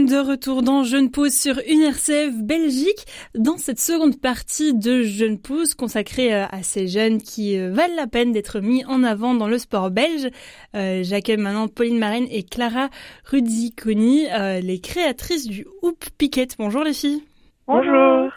Sommes 0.08 0.24
de 0.24 0.30
retour 0.30 0.64
dans 0.64 0.84
Jeune 0.84 1.10
Pause 1.12 1.34
sur 1.34 1.60
une 1.68 1.82
RCF 1.82 2.34
Belgique, 2.36 3.06
dans 3.36 3.58
cette 3.58 3.80
seconde 3.80 4.20
partie 4.20 4.74
de 4.74 5.02
Jeune 5.04 5.40
Pause 5.40 5.74
consacrée 5.76 6.34
euh, 6.34 6.46
à 6.50 6.64
ces 6.64 6.88
jeunes 6.88 7.22
qui 7.22 7.58
euh, 7.58 7.72
valent 7.72 7.96
la 7.96 8.08
peine 8.08 8.32
d'être 8.32 8.60
mis 8.60 8.86
en 8.86 9.04
avant 9.04 9.34
dans 9.34 9.48
le 9.48 9.58
sport 9.58 9.92
belge. 9.92 10.30
Euh, 10.76 11.02
J'accueille 11.04 11.38
maintenant 11.38 11.68
Pauline 11.68 11.98
Marine 11.98 12.28
et 12.30 12.44
Clara 12.44 12.90
Rudziconi, 13.26 14.28
euh, 14.32 14.60
les 14.60 14.80
créatrices 14.80 15.48
du 15.48 15.66
Hoop 15.82 16.06
Piquet. 16.18 16.48
Bonjour 16.58 16.84
les 16.84 16.94
filles. 16.94 17.24
Bonjour. 17.68 18.32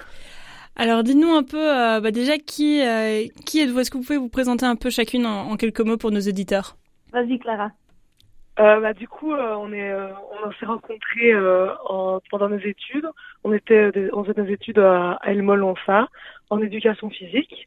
Alors 0.77 1.03
dites-nous 1.03 1.33
un 1.33 1.43
peu 1.43 1.59
euh, 1.59 2.01
bah, 2.01 2.11
déjà 2.11 2.39
qui, 2.39 2.81
qui 3.47 3.61
êtes-vous? 3.61 3.81
Est-ce 3.81 3.91
que 3.91 3.99
vous 3.99 4.05
pouvez 4.05 4.19
vous 4.19 4.29
présenter 4.29 4.67
un 4.67 4.77
peu 4.77 4.91
chacune 4.91 5.27
en, 5.27 5.51
en 5.51 5.57
quelques 5.57 5.81
mots 5.81 5.97
pour 5.99 6.11
nos 6.11 6.21
auditeurs? 6.21 6.77
Vas-y, 7.13 7.39
Clara. 7.39 7.73
Euh, 8.61 8.79
bah, 8.81 8.93
du 8.93 9.09
coup, 9.09 9.33
euh, 9.33 9.55
on 9.55 9.73
est, 9.73 9.91
euh, 9.91 10.09
on 10.45 10.53
s'est 10.53 10.67
rencontrés 10.67 11.33
euh, 11.33 11.73
en, 11.87 12.21
pendant 12.31 12.51
nos 12.51 12.59
études. 12.59 13.09
On 13.43 13.53
était, 13.55 13.91
des- 13.93 14.11
on 14.13 14.23
faisait 14.23 14.43
nos 14.43 14.49
études 14.49 14.79
à, 14.79 15.13
à 15.13 15.33
Elmol-Onsa 15.33 16.09
en 16.51 16.59
éducation 16.61 17.09
physique. 17.09 17.67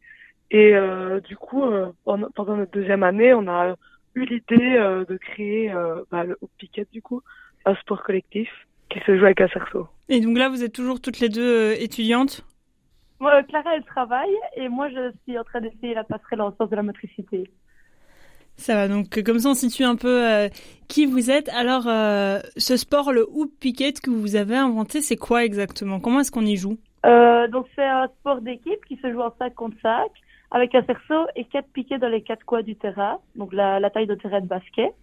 Et 0.52 0.76
euh, 0.76 1.20
du 1.22 1.36
coup, 1.36 1.64
euh, 1.64 1.92
pendant, 2.06 2.28
pendant 2.36 2.58
notre 2.58 2.72
deuxième 2.72 3.02
année, 3.02 3.34
on 3.34 3.48
a 3.48 3.76
eu 4.14 4.26
l'idée 4.26 4.76
euh, 4.78 5.04
de 5.06 5.18
créer 5.18 5.72
euh, 5.72 6.04
bah, 6.12 6.24
le 6.26 6.38
Hoop 6.42 6.52
Piquet, 6.60 6.86
du 6.92 7.02
coup, 7.02 7.22
un 7.66 7.74
sport 7.76 8.04
collectif 8.04 8.50
qui 8.90 9.00
se 9.00 9.18
joue 9.18 9.26
avec 9.26 9.42
un 9.42 9.48
cerceau. 9.48 9.88
Et 10.10 10.22
donc 10.22 10.38
là, 10.38 10.50
vous 10.50 10.64
êtes 10.64 10.74
toujours 10.74 11.02
toutes 11.02 11.20
les 11.20 11.30
deux 11.30 11.72
euh, 11.72 11.76
étudiantes? 11.80 12.46
Moi, 13.20 13.42
Clara, 13.44 13.76
elle 13.76 13.86
travaille 13.86 14.36
et 14.58 14.70
moi, 14.70 14.90
je 14.90 15.12
suis 15.24 15.40
en 15.40 15.44
train 15.44 15.62
d'essayer 15.62 15.96
la 15.96 16.04
passerelle 16.04 16.42
en 16.42 16.56
sens 16.56 16.70
de 16.70 16.76
la 16.76 16.84
motricité. 16.84 17.50
Ça 18.58 18.76
va, 18.76 18.88
donc 18.88 19.22
comme 19.24 19.40
ça 19.40 19.50
on 19.50 19.54
situe 19.56 19.84
un 19.84 19.96
peu 19.96 20.26
euh, 20.26 20.48
qui 20.88 21.06
vous 21.06 21.32
êtes. 21.32 21.50
Alors, 21.50 21.88
euh, 21.88 22.40
ce 22.58 22.78
sport, 22.78 23.12
le 23.12 23.28
hoop 23.32 23.52
picket 23.60 23.94
que 23.94 24.12
vous 24.12 24.36
avez 24.36 24.56
inventé, 24.56 25.02
c'est 25.02 25.16
quoi 25.16 25.44
exactement? 25.44 26.00
Comment 26.00 26.20
est-ce 26.20 26.32
qu'on 26.32 26.46
y 26.46 26.56
joue? 26.56 26.78
Euh, 27.06 27.48
donc, 27.48 27.66
c'est 27.76 27.84
un 27.84 28.08
sport 28.20 28.42
d'équipe 28.42 28.86
qui 28.88 28.98
se 28.98 29.12
joue 29.12 29.22
en 29.22 29.34
5 29.40 29.54
contre 29.56 29.76
5 29.82 30.08
avec 30.52 30.76
un 30.76 30.84
cerceau 30.84 31.26
et 31.36 31.46
quatre 31.46 31.68
piquets 31.70 31.98
dans 31.98 32.10
les 32.10 32.22
quatre 32.22 32.46
coins 32.46 32.62
du 32.62 32.76
terrain, 32.76 33.18
donc 33.36 33.54
la, 33.54 33.90
taille 33.90 34.06
de 34.06 34.14
terrain 34.14 34.40
de 34.40 34.46
basket. 34.46 34.94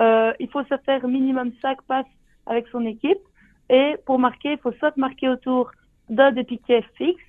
Euh, 0.00 0.32
il 0.40 0.48
faut 0.48 0.64
se 0.64 0.76
faire 0.84 1.06
minimum 1.06 1.52
5 1.62 1.80
passes 1.82 2.06
avec 2.46 2.66
son 2.72 2.84
équipe 2.84 3.20
et 3.68 3.94
pour 4.04 4.18
marquer, 4.18 4.52
il 4.52 4.58
faut 4.58 4.72
soit 4.72 4.96
marquer 4.96 5.28
autour 5.28 5.70
d'un 6.08 6.32
des 6.32 6.42
piquets 6.42 6.84
fixes, 6.96 7.22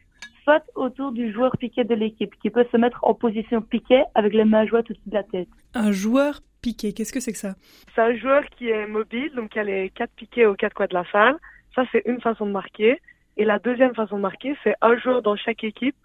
soit 0.43 0.63
autour 0.75 1.12
du 1.12 1.32
joueur 1.32 1.56
piqué 1.58 1.84
de 1.84 1.95
l'équipe 1.95 2.34
qui 2.41 2.49
peut 2.49 2.65
se 2.71 2.77
mettre 2.77 2.99
en 3.04 3.13
position 3.13 3.62
piquet 3.62 4.04
avec 4.15 4.34
les 4.34 4.45
mains 4.45 4.65
jointes 4.65 4.89
au-dessus 4.89 5.10
de 5.10 5.13
la 5.13 5.23
tête. 5.23 5.49
Un 5.73 5.91
joueur 5.91 6.39
piqué, 6.62 6.93
qu'est-ce 6.93 7.13
que 7.13 7.19
c'est 7.19 7.32
que 7.32 7.38
ça? 7.38 7.56
C'est 7.95 8.01
un 8.01 8.15
joueur 8.15 8.43
qui 8.58 8.69
est 8.69 8.88
mobile, 8.88 9.32
donc 9.36 9.56
il 9.56 9.58
y 9.58 9.62
a 9.62 9.63
les 9.63 9.89
quatre 9.89 10.13
piquets 10.15 10.45
aux 10.45 10.56
quatre 10.56 10.73
coins 10.73 10.88
de 10.88 10.93
la 10.93 11.06
salle. 11.12 11.38
Ça, 11.75 11.84
c'est 11.91 12.04
une 12.06 12.21
façon 12.21 12.45
de 12.45 12.51
marquer. 12.51 12.99
Et 13.38 13.45
la 13.45 13.60
deuxième 13.60 13.95
façon 13.95 14.17
de 14.17 14.21
marquer, 14.21 14.56
c'est 14.63 14.75
un 14.82 14.97
joueur 14.97 15.21
dans 15.21 15.36
chaque 15.36 15.63
équipe 15.63 15.95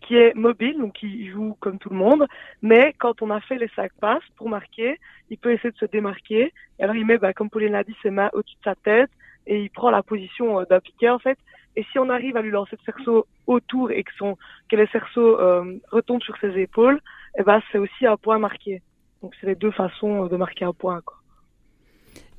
qui 0.00 0.16
est 0.16 0.34
mobile, 0.34 0.78
donc 0.78 0.94
qui 0.94 1.28
joue 1.28 1.56
comme 1.60 1.78
tout 1.78 1.90
le 1.90 1.96
monde. 1.96 2.26
Mais 2.62 2.94
quand 2.98 3.20
on 3.22 3.30
a 3.30 3.40
fait 3.40 3.58
les 3.58 3.68
cinq 3.76 3.92
passes 4.00 4.24
pour 4.36 4.48
marquer, 4.48 4.98
il 5.28 5.36
peut 5.36 5.52
essayer 5.52 5.70
de 5.70 5.76
se 5.76 5.84
démarquer. 5.84 6.52
Et 6.78 6.82
alors 6.82 6.96
il 6.96 7.04
met, 7.04 7.18
bah, 7.18 7.34
comme 7.34 7.50
Pauline 7.50 7.72
l'a 7.72 7.84
dit, 7.84 7.94
ses 8.02 8.10
mains 8.10 8.30
au-dessus 8.32 8.56
de 8.56 8.64
sa 8.64 8.74
tête 8.74 9.10
et 9.46 9.62
il 9.62 9.70
prend 9.70 9.90
la 9.90 10.02
position 10.02 10.60
euh, 10.60 10.64
d'un 10.64 10.80
piquet 10.80 11.10
en 11.10 11.18
fait. 11.18 11.38
Et 11.76 11.84
si 11.92 11.98
on 11.98 12.08
arrive 12.10 12.36
à 12.36 12.42
lui 12.42 12.50
lancer 12.50 12.76
le 12.76 12.92
cerceau 12.92 13.26
autour 13.46 13.90
et 13.92 14.02
que 14.02 14.10
son 14.18 14.36
que 14.68 14.76
le 14.76 14.86
cerceau 14.88 15.38
euh, 15.38 15.78
retombe 15.90 16.22
sur 16.22 16.36
ses 16.38 16.58
épaules, 16.58 17.00
eh 17.38 17.42
ben 17.42 17.60
c'est 17.70 17.78
aussi 17.78 18.06
un 18.06 18.16
point 18.16 18.38
marqué. 18.38 18.82
Donc 19.22 19.34
c'est 19.40 19.46
les 19.46 19.54
deux 19.54 19.70
façons 19.70 20.24
euh, 20.24 20.28
de 20.28 20.36
marquer 20.36 20.64
un 20.64 20.72
point. 20.72 21.00
Quoi. 21.04 21.16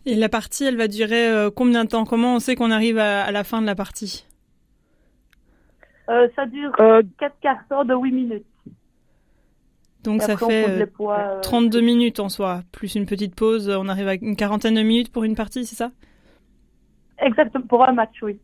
Et 0.06 0.16
la 0.16 0.30
partie, 0.30 0.66
elle 0.66 0.78
va 0.78 0.88
durer 0.88 1.28
euh, 1.28 1.50
combien 1.52 1.84
de 1.84 1.90
temps? 1.90 2.06
Comment 2.06 2.36
on 2.36 2.40
sait 2.40 2.56
qu'on 2.56 2.72
arrive 2.72 2.98
à, 2.98 3.24
à, 3.24 3.32
la 3.32 3.44
fin 3.44 3.62
de 3.62 3.68
la 3.68 3.76
partie? 3.76 4.26
Euh, 6.10 6.28
Ça 6.36 6.46
dure 6.48 6.72
euh, 6.80 7.04
4 7.20 7.36
quarts 7.40 7.64
d'heure 7.70 7.86
de 7.86 7.94
8 7.94 8.12
minutes. 8.12 8.46
Donc 10.04 10.24
ça 10.24 10.36
fait 10.36 10.88
poids, 10.88 11.40
32 11.44 11.80
minutes 11.80 12.20
en 12.20 12.28
soi, 12.28 12.62
plus 12.72 12.96
une 12.96 13.06
petite 13.06 13.36
pause, 13.36 13.70
on 13.70 13.88
arrive 13.88 14.08
à 14.08 14.16
une 14.16 14.36
quarantaine 14.36 14.74
de 14.74 14.82
minutes 14.82 15.12
pour 15.12 15.24
une 15.24 15.36
partie, 15.36 15.64
c'est 15.64 15.76
ça? 15.76 15.92
Exactement, 17.20 17.68
pour 17.68 17.88
un 17.88 17.92
match, 17.92 18.16
oui. 18.24 18.40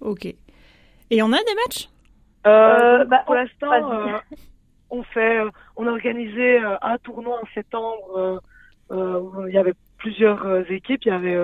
Ok. 0.00 0.26
Et 1.10 1.22
on 1.22 1.32
a 1.32 1.38
des 1.38 1.54
matchs? 1.66 1.88
Euh, 2.46 3.04
bah, 3.04 3.22
Pour 3.26 3.34
l'instant, 3.34 3.72
euh, 3.72 4.18
on 4.90 5.02
fait, 5.02 5.40
euh, 5.40 5.50
on 5.76 5.86
a 5.86 5.90
organisé 5.90 6.62
euh, 6.62 6.76
un 6.82 6.98
tournoi 6.98 7.40
en 7.40 7.46
septembre. 7.54 8.40
où 8.90 9.46
il 9.48 9.54
y 9.54 9.58
avait 9.58 9.74
plusieurs 9.98 10.70
équipes, 10.70 11.04
il 11.04 11.08
y 11.08 11.10
avait 11.10 11.38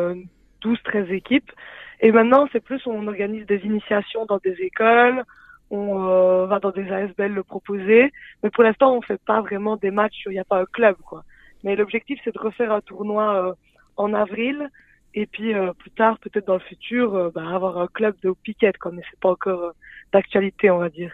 12-13 0.63 1.11
équipes. 1.13 1.51
Et 2.01 2.13
maintenant, 2.13 2.47
c'est 2.53 2.61
plus 2.61 2.87
on 2.87 3.07
organise 3.07 3.47
des 3.47 3.61
initiations 3.65 4.27
dans 4.27 4.39
des 4.39 4.57
écoles, 4.61 5.25
on 5.71 6.47
va 6.47 6.59
dans 6.59 6.71
des 6.71 6.91
ASBL 6.91 7.33
le 7.33 7.43
proposer. 7.43 8.13
Mais 8.43 8.51
pour 8.51 8.65
l'instant, 8.65 8.95
on 8.95 9.03
fait 9.03 9.21
pas 9.25 9.41
vraiment 9.41 9.77
des 9.77 9.91
matchs. 9.91 10.23
Il 10.27 10.33
n'y 10.33 10.39
a 10.39 10.45
pas 10.45 10.61
un 10.61 10.67
club, 10.67 10.97
quoi. 11.05 11.25
Mais 11.65 11.77
l'objectif, 11.77 12.21
c'est 12.25 12.35
de 12.35 12.39
refaire 12.39 12.73
un 12.73 12.81
tournoi 12.81 13.57
en 13.97 14.15
avril 14.15 14.71
et 15.15 15.27
puis 15.27 15.55
euh, 15.55 15.73
plus 15.73 15.91
tard, 15.91 16.19
peut-être 16.19 16.47
dans 16.47 16.55
le 16.55 16.61
futur, 16.61 17.15
euh, 17.15 17.31
bah, 17.35 17.49
avoir 17.49 17.79
un 17.79 17.87
club 17.89 18.15
de 18.23 18.33
piquet, 18.43 18.73
quoi, 18.81 18.93
mais 18.93 19.03
c'est 19.11 19.21
pas 19.21 19.31
encore 19.31 19.63
euh, 19.63 19.73
d'actualité, 20.13 20.71
on 20.71 20.79
va 20.79 20.89
dire. 20.89 21.13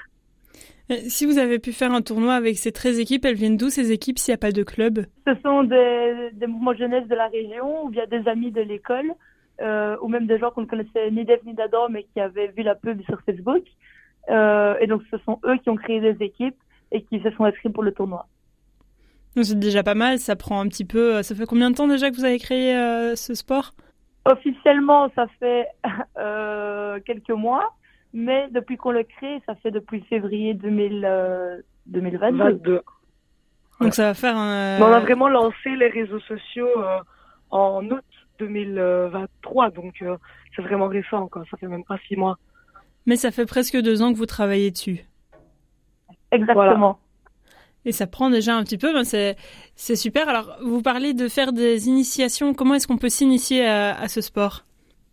Si 1.09 1.27
vous 1.27 1.39
avez 1.39 1.59
pu 1.59 1.73
faire 1.73 1.93
un 1.93 2.01
tournoi 2.01 2.35
avec 2.35 2.59
ces 2.59 2.71
13 2.71 3.01
équipes, 3.01 3.25
elles 3.25 3.35
viennent 3.35 3.57
d'où 3.57 3.71
ces 3.71 3.91
équipes 3.91 4.19
s'il 4.19 4.33
n'y 4.33 4.37
a 4.37 4.39
pas 4.39 4.53
de 4.53 4.63
club? 4.63 5.07
Ce 5.27 5.35
sont 5.43 5.65
des, 5.65 6.31
des 6.35 6.47
mouvements 6.47 6.75
jeunesse 6.75 7.09
de 7.09 7.15
la 7.17 7.27
région, 7.27 7.87
ou 7.87 7.89
bien 7.89 8.07
des 8.07 8.29
amis 8.29 8.53
de 8.53 8.61
l'école, 8.61 9.13
euh, 9.61 9.97
ou 10.01 10.09
même 10.09 10.27
des 10.27 10.39
gens 10.39 10.51
qu'on 10.51 10.61
ne 10.61 10.67
connaissait 10.67 11.11
ni 11.11 11.25
d'Eve 11.25 11.45
ni 11.45 11.55
d'Adam, 11.55 11.89
mais 11.91 12.05
qui 12.05 12.21
avaient 12.21 12.53
vu 12.57 12.63
la 12.63 12.77
pub 12.77 13.03
sur 13.03 13.21
Facebook. 13.23 13.65
Euh, 14.31 14.77
et 14.81 14.87
donc 14.87 15.03
ce 15.11 15.19
sont 15.19 15.41
eux 15.45 15.57
qui 15.59 15.71
ont 15.71 15.77
créé 15.77 16.01
des 16.01 16.25
équipes 16.25 16.57
et 16.93 17.03
qui 17.03 17.21
se 17.21 17.31
sont 17.33 17.45
inscrits 17.45 17.71
pour 17.71 17.83
le 17.83 17.93
tournoi. 17.93 18.29
C'est 19.43 19.59
déjà 19.59 19.83
pas 19.83 19.95
mal, 19.95 20.19
ça 20.19 20.35
prend 20.37 20.61
un 20.61 20.69
petit 20.69 20.85
peu... 20.85 21.23
Ça 21.23 21.35
fait 21.35 21.47
combien 21.47 21.71
de 21.71 21.77
temps 21.77 21.89
déjà 21.89 22.11
que 22.11 22.17
vous 22.17 22.25
avez 22.25 22.39
créé 22.39 22.75
euh, 22.75 23.17
ce 23.17 23.35
sport? 23.35 23.73
Officiellement, 24.27 25.09
ça 25.15 25.27
fait 25.39 25.69
euh, 26.19 26.99
quelques 27.07 27.31
mois, 27.31 27.75
mais 28.13 28.49
depuis 28.51 28.77
qu'on 28.77 28.91
le 28.91 29.05
crée, 29.05 29.41
ça 29.47 29.55
fait 29.57 29.71
depuis 29.71 30.01
février 30.03 30.53
2000, 30.55 31.05
euh, 31.05 31.61
2022. 31.87 32.45
22. 32.45 32.83
Donc 33.81 33.95
ça 33.95 34.05
va 34.07 34.15
faire 34.15 34.37
un... 34.37 34.79
Mais 34.79 34.85
on 34.85 34.93
a 34.93 35.01
vraiment 35.01 35.29
lancé 35.29 35.77
les 35.77 35.89
réseaux 35.89 36.21
sociaux 36.21 36.69
euh, 36.77 36.99
en 37.51 37.85
août 37.87 38.05
2023, 38.39 39.71
donc 39.71 39.95
euh, 40.03 40.17
c'est 40.55 40.63
vraiment 40.63 40.89
récent, 40.89 41.29
quoi. 41.29 41.45
ça 41.51 41.57
fait 41.57 41.69
même 41.69 41.85
pas 41.85 41.99
six 42.09 42.17
mois. 42.17 42.37
Mais 43.07 43.17
ça 43.17 43.31
fait 43.31 43.47
presque 43.47 43.81
deux 43.81 44.03
ans 44.03 44.13
que 44.13 44.19
vous 44.19 44.27
travaillez 44.27 44.71
dessus. 44.71 45.05
Exactement. 46.33 46.99
Et 47.87 47.93
ça 47.93 48.09
prend 48.09 48.31
déjà 48.31 48.57
un 48.57 48.65
petit 48.65 48.79
peu, 48.79 48.93
ben 48.93 49.05
c'est 49.05 49.37
c'est 49.77 49.95
super. 49.95 50.29
Alors, 50.29 50.59
vous 50.61 50.83
parlez 50.83 51.15
de 51.15 51.29
faire 51.29 51.53
des 51.53 51.89
initiations. 51.89 52.53
Comment 52.53 52.75
est-ce 52.75 52.89
qu'on 52.89 52.99
peut 52.99 53.09
s'initier 53.09 53.65
à, 53.65 53.97
à, 53.99 54.09
ce 54.09 54.21
sport? 54.21 54.65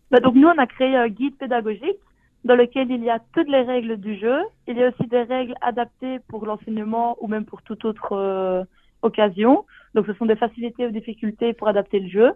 Bah 0.09 0.19
Donc 0.19 0.33
nous, 0.33 0.47
on 0.47 0.57
a 0.57 0.65
créé 0.65 0.95
un 0.95 1.07
guide 1.07 1.37
pédagogique 1.37 1.99
dans 2.43 2.55
lequel 2.55 2.89
il 2.89 3.03
y 3.03 3.11
a 3.11 3.19
toutes 3.33 3.47
les 3.47 3.61
règles 3.61 3.97
du 3.97 4.17
jeu. 4.17 4.39
Il 4.67 4.75
y 4.77 4.83
a 4.83 4.89
aussi 4.89 5.07
des 5.07 5.21
règles 5.21 5.53
adaptées 5.61 6.17
pour 6.27 6.45
l'enseignement 6.47 7.15
ou 7.21 7.27
même 7.27 7.45
pour 7.45 7.61
toute 7.61 7.85
autre 7.85 8.13
euh, 8.13 8.63
occasion. 9.03 9.65
Donc, 9.93 10.07
ce 10.07 10.13
sont 10.13 10.25
des 10.25 10.35
facilités 10.35 10.87
ou 10.87 10.91
difficultés 10.91 11.53
pour 11.53 11.67
adapter 11.67 11.99
le 11.99 12.09
jeu. 12.09 12.31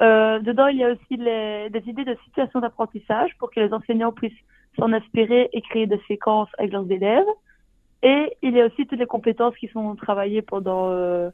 Euh, 0.00 0.38
dedans, 0.38 0.68
il 0.68 0.78
y 0.78 0.84
a 0.84 0.92
aussi 0.92 1.16
les, 1.16 1.70
des 1.70 1.82
idées 1.88 2.04
de 2.04 2.16
situations 2.24 2.60
d'apprentissage 2.60 3.30
pour 3.38 3.50
que 3.50 3.58
les 3.58 3.72
enseignants 3.72 4.12
puissent 4.12 4.32
s'en 4.78 4.92
inspirer 4.92 5.48
et 5.52 5.60
créer 5.62 5.86
des 5.86 6.00
séquences 6.06 6.50
avec 6.58 6.72
leurs 6.72 6.90
élèves. 6.90 7.26
Et 8.02 8.36
il 8.42 8.52
y 8.54 8.60
a 8.60 8.66
aussi 8.66 8.86
toutes 8.86 8.98
les 8.98 9.06
compétences 9.06 9.56
qui 9.56 9.68
sont 9.68 9.96
travaillées 9.96 10.42
pendant 10.42 10.90
euh, 10.90 11.30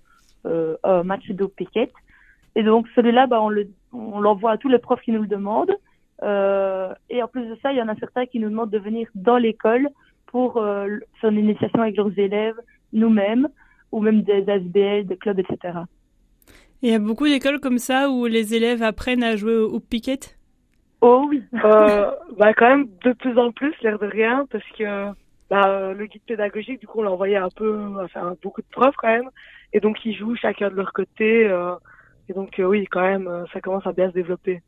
euh, 0.46 0.76
un 0.84 1.02
match 1.02 1.28
de 1.28 1.46
piquet. 1.46 1.90
Et 2.54 2.62
donc 2.62 2.86
celui-là, 2.94 3.26
bah, 3.26 3.40
on, 3.42 3.48
le, 3.48 3.68
on 3.92 4.20
l'envoie 4.20 4.52
à 4.52 4.56
tous 4.58 4.68
les 4.68 4.78
profs 4.78 5.02
qui 5.02 5.12
nous 5.12 5.22
le 5.22 5.28
demandent. 5.28 5.74
Euh, 6.22 6.92
et 7.10 7.22
en 7.22 7.28
plus 7.28 7.46
de 7.46 7.56
ça, 7.62 7.72
il 7.72 7.78
y 7.78 7.82
en 7.82 7.88
a 7.88 7.96
certains 7.96 8.26
qui 8.26 8.38
nous 8.38 8.48
demandent 8.48 8.70
de 8.70 8.78
venir 8.78 9.08
dans 9.14 9.38
l'école 9.38 9.88
pour 10.26 10.56
euh, 10.56 10.88
faire 11.20 11.30
une 11.30 11.38
initiation 11.38 11.80
avec 11.82 11.96
leurs 11.96 12.16
élèves, 12.18 12.56
nous-mêmes, 12.92 13.48
ou 13.90 14.00
même 14.00 14.22
des 14.22 14.48
ASBL, 14.48 15.06
des 15.06 15.16
clubs, 15.16 15.38
etc. 15.38 15.80
Il 16.80 16.90
y 16.90 16.94
a 16.94 16.98
beaucoup 16.98 17.26
d'écoles 17.26 17.60
comme 17.60 17.78
ça 17.78 18.10
où 18.10 18.26
les 18.26 18.54
élèves 18.54 18.82
apprennent 18.82 19.22
à 19.22 19.36
jouer 19.36 19.56
au, 19.56 19.74
au 19.74 19.80
piquet? 19.80 20.18
Oh 21.00 21.26
oui. 21.28 21.42
euh, 21.64 22.10
bah 22.38 22.54
quand 22.54 22.68
même 22.68 22.88
de 23.04 23.12
plus 23.12 23.36
en 23.36 23.50
plus, 23.50 23.74
l'air 23.82 23.98
de 23.98 24.06
rien, 24.06 24.46
parce 24.50 24.64
que 24.78 25.10
bah, 25.52 25.92
le 25.92 26.06
guide 26.06 26.22
pédagogique, 26.26 26.80
du 26.80 26.86
coup, 26.86 27.00
on 27.00 27.02
l'a 27.02 27.12
envoyé 27.12 27.36
un 27.36 27.50
peu, 27.50 27.78
enfin, 28.02 28.34
beaucoup 28.42 28.62
de 28.62 28.66
profs 28.70 28.96
quand 28.96 29.08
même. 29.08 29.28
Et 29.74 29.80
donc, 29.80 30.02
ils 30.06 30.16
jouent 30.16 30.34
chacun 30.34 30.70
de 30.70 30.74
leur 30.74 30.94
côté. 30.94 31.46
Euh, 31.46 31.74
et 32.30 32.32
donc, 32.32 32.58
euh, 32.58 32.64
oui, 32.64 32.86
quand 32.90 33.02
même, 33.02 33.44
ça 33.52 33.60
commence 33.60 33.86
à 33.86 33.92
bien 33.92 34.08
se 34.08 34.14
développer. 34.14 34.62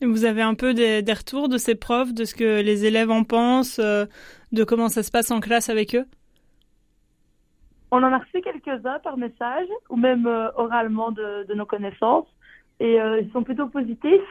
Et 0.00 0.06
vous 0.06 0.24
avez 0.24 0.42
un 0.42 0.54
peu 0.54 0.72
des, 0.72 1.02
des, 1.02 1.12
retours 1.12 1.48
de 1.48 1.58
ces 1.58 1.74
profs, 1.74 2.14
de 2.14 2.24
ce 2.24 2.36
que 2.36 2.62
les 2.62 2.84
élèves 2.84 3.10
en 3.10 3.24
pensent, 3.24 3.80
euh, 3.80 4.06
de 4.52 4.62
comment 4.62 4.88
ça 4.88 5.02
se 5.02 5.10
passe 5.10 5.32
en 5.32 5.40
classe 5.40 5.68
avec 5.68 5.96
eux? 5.96 6.04
On 7.90 7.98
en 7.98 8.12
a 8.12 8.18
reçu 8.18 8.40
quelques-uns 8.40 9.00
par 9.00 9.16
message, 9.16 9.66
ou 9.88 9.96
même 9.96 10.28
euh, 10.28 10.48
oralement 10.54 11.10
de, 11.10 11.44
de, 11.48 11.54
nos 11.54 11.66
connaissances. 11.66 12.28
Et 12.78 13.00
euh, 13.00 13.20
ils 13.20 13.32
sont 13.32 13.42
plutôt 13.42 13.66
positifs. 13.66 14.22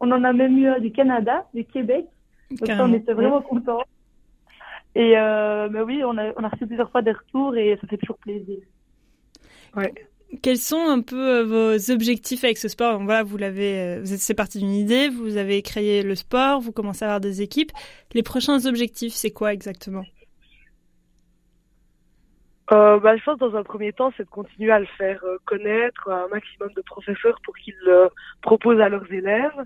On 0.00 0.10
en 0.10 0.24
a 0.24 0.32
même 0.32 0.58
eu 0.58 0.80
du 0.80 0.90
Canada, 0.90 1.46
du 1.54 1.64
Québec. 1.64 2.06
Donc, 2.50 2.66
ça, 2.66 2.84
on 2.84 2.92
était 2.92 3.12
vraiment 3.12 3.40
contents. 3.40 3.84
Et 4.94 5.16
euh, 5.16 5.68
bah 5.68 5.84
oui, 5.84 6.02
on 6.04 6.16
a, 6.18 6.32
on 6.36 6.44
a 6.44 6.48
reçu 6.48 6.66
plusieurs 6.66 6.90
fois 6.90 7.02
des 7.02 7.12
retours 7.12 7.56
et 7.56 7.78
ça 7.80 7.86
fait 7.86 7.98
toujours 7.98 8.18
plaisir. 8.18 8.58
Ouais. 9.76 9.92
Quels 10.42 10.58
sont 10.58 10.86
un 10.86 11.00
peu 11.00 11.40
vos 11.42 11.90
objectifs 11.90 12.44
avec 12.44 12.58
ce 12.58 12.68
sport? 12.68 13.02
Voilà, 13.02 13.22
vous 13.22 13.38
l'avez, 13.38 13.98
vous 14.00 14.12
êtes, 14.12 14.20
c'est 14.20 14.34
parti 14.34 14.58
d'une 14.58 14.74
idée, 14.74 15.08
vous 15.08 15.36
avez 15.36 15.62
créé 15.62 16.02
le 16.02 16.14
sport, 16.14 16.60
vous 16.60 16.72
commencez 16.72 17.04
à 17.04 17.08
avoir 17.08 17.20
des 17.20 17.40
équipes. 17.40 17.72
Les 18.12 18.22
prochains 18.22 18.66
objectifs, 18.66 19.14
c'est 19.14 19.30
quoi 19.30 19.52
exactement? 19.52 20.04
Euh, 22.70 22.98
bah, 23.00 23.16
je 23.16 23.24
pense 23.24 23.38
dans 23.38 23.56
un 23.56 23.62
premier 23.62 23.92
temps, 23.94 24.12
c'est 24.16 24.24
de 24.24 24.28
continuer 24.28 24.70
à 24.70 24.80
le 24.80 24.86
faire 24.98 25.24
euh, 25.24 25.38
connaître 25.46 26.10
à 26.10 26.24
un 26.24 26.28
maximum 26.28 26.70
de 26.76 26.82
professeurs 26.82 27.38
pour 27.42 27.56
qu'ils 27.56 27.78
le 27.86 28.10
proposent 28.42 28.80
à 28.80 28.90
leurs 28.90 29.10
élèves. 29.10 29.64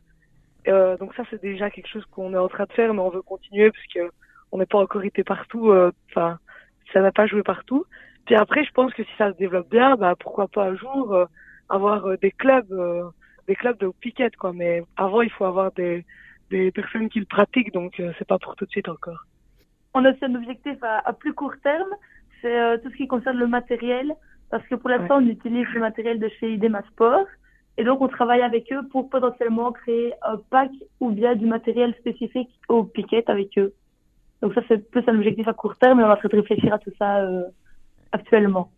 Euh, 0.69 0.97
donc 0.99 1.13
ça, 1.15 1.25
c'est 1.31 1.43
déjà 1.43 1.71
quelque 1.71 1.89
chose 1.89 2.05
qu'on 2.13 2.33
est 2.35 2.39
en 2.39 2.49
train 2.49 2.65
de 2.65 2.73
faire, 2.73 2.95
mais 2.95 3.01
on 3.01 3.11
veut 3.11 3.23
continuer 3.23 3.73
parce 3.73 3.87
que 3.93 4.15
on 4.53 4.59
n'est 4.59 4.67
pas 4.67 4.79
encore 4.79 5.03
été 5.03 5.25
partout, 5.25 5.73
enfin, 6.11 6.31
euh, 6.33 6.35
ça 6.93 7.01
n'a 7.01 7.11
pas 7.11 7.27
joué 7.27 7.43
partout. 7.43 7.85
Puis 8.27 8.37
après, 8.37 8.65
je 8.65 8.71
pense 8.73 8.93
que 8.95 9.03
si 9.03 9.11
ça 9.19 9.33
se 9.33 9.39
développe 9.39 9.71
bien, 9.71 9.97
bah, 9.97 10.15
pourquoi 10.19 10.47
pas 10.47 10.69
un 10.69 10.77
jour 10.77 11.15
euh, 11.15 11.25
avoir 11.69 12.07
euh, 12.07 12.17
des 12.19 12.31
clubs, 12.31 12.73
des 13.49 13.57
clubs 13.57 13.79
de 13.79 13.91
piquet, 14.01 14.31
quoi. 14.39 14.53
Mais 14.53 14.85
avant, 14.97 15.23
il 15.23 15.31
faut 15.31 15.47
avoir 15.47 15.73
des, 15.73 16.05
des 16.51 16.71
personnes 16.71 17.09
qui 17.09 17.19
le 17.19 17.27
pratiquent, 17.27 17.73
donc 17.73 18.01
c'est 18.19 18.29
pas 18.29 18.39
pour 18.39 18.55
tout 18.55 18.67
de 18.67 18.71
suite 18.71 18.89
encore. 18.89 19.25
on 19.95 20.05
a 20.05 20.13
aussi 20.13 20.25
un 20.25 20.35
objectif 20.35 20.77
à, 20.83 21.13
plus 21.15 21.33
court 21.33 21.55
terme, 21.63 21.91
c'est 22.41 22.61
euh, 22.61 22.77
tout 22.79 22.91
ce 22.91 22.97
qui 22.97 23.09
concerne 23.09 23.39
le 23.39 23.47
matériel, 23.47 24.13
parce 24.51 24.67
que 24.67 24.75
pour 24.75 24.91
l'instant, 24.91 25.17
on 25.19 25.27
utilise 25.27 25.67
le 25.73 25.81
matériel 25.81 26.21
de 26.21 26.29
chez 26.29 26.53
IDEMA 26.53 26.83
Sport. 26.91 27.27
Et 27.79 27.85
donc, 27.85 28.03
on 28.03 28.09
travaille 28.09 28.43
avec 28.43 28.71
eux 28.71 28.83
pour 28.91 29.09
potentiellement 29.09 29.73
créer 29.73 30.13
un 30.23 30.37
pack 30.51 30.71
ou 31.01 31.11
bien 31.11 31.35
du 31.35 31.47
matériel 31.47 31.95
spécifique 31.95 32.51
au 32.69 32.85
piquet 32.85 33.25
avec 33.29 33.57
eux. 33.57 33.73
Donc 34.43 34.55
ça, 34.55 34.61
c'est 34.67 34.91
plus 34.91 35.05
un 35.07 35.15
objectif 35.15 35.47
à 35.47 35.53
court 35.53 35.77
terme 35.77 36.01
et 36.01 36.05
on 36.05 36.09
va 36.09 36.15
en 36.15 36.17
train 36.17 36.29
de 36.29 36.37
réfléchir 36.37 36.75
à 36.75 36.79
tout 36.79 36.91
ça 36.99 37.21
euh, 37.21 37.45
actuellement. 38.11 38.71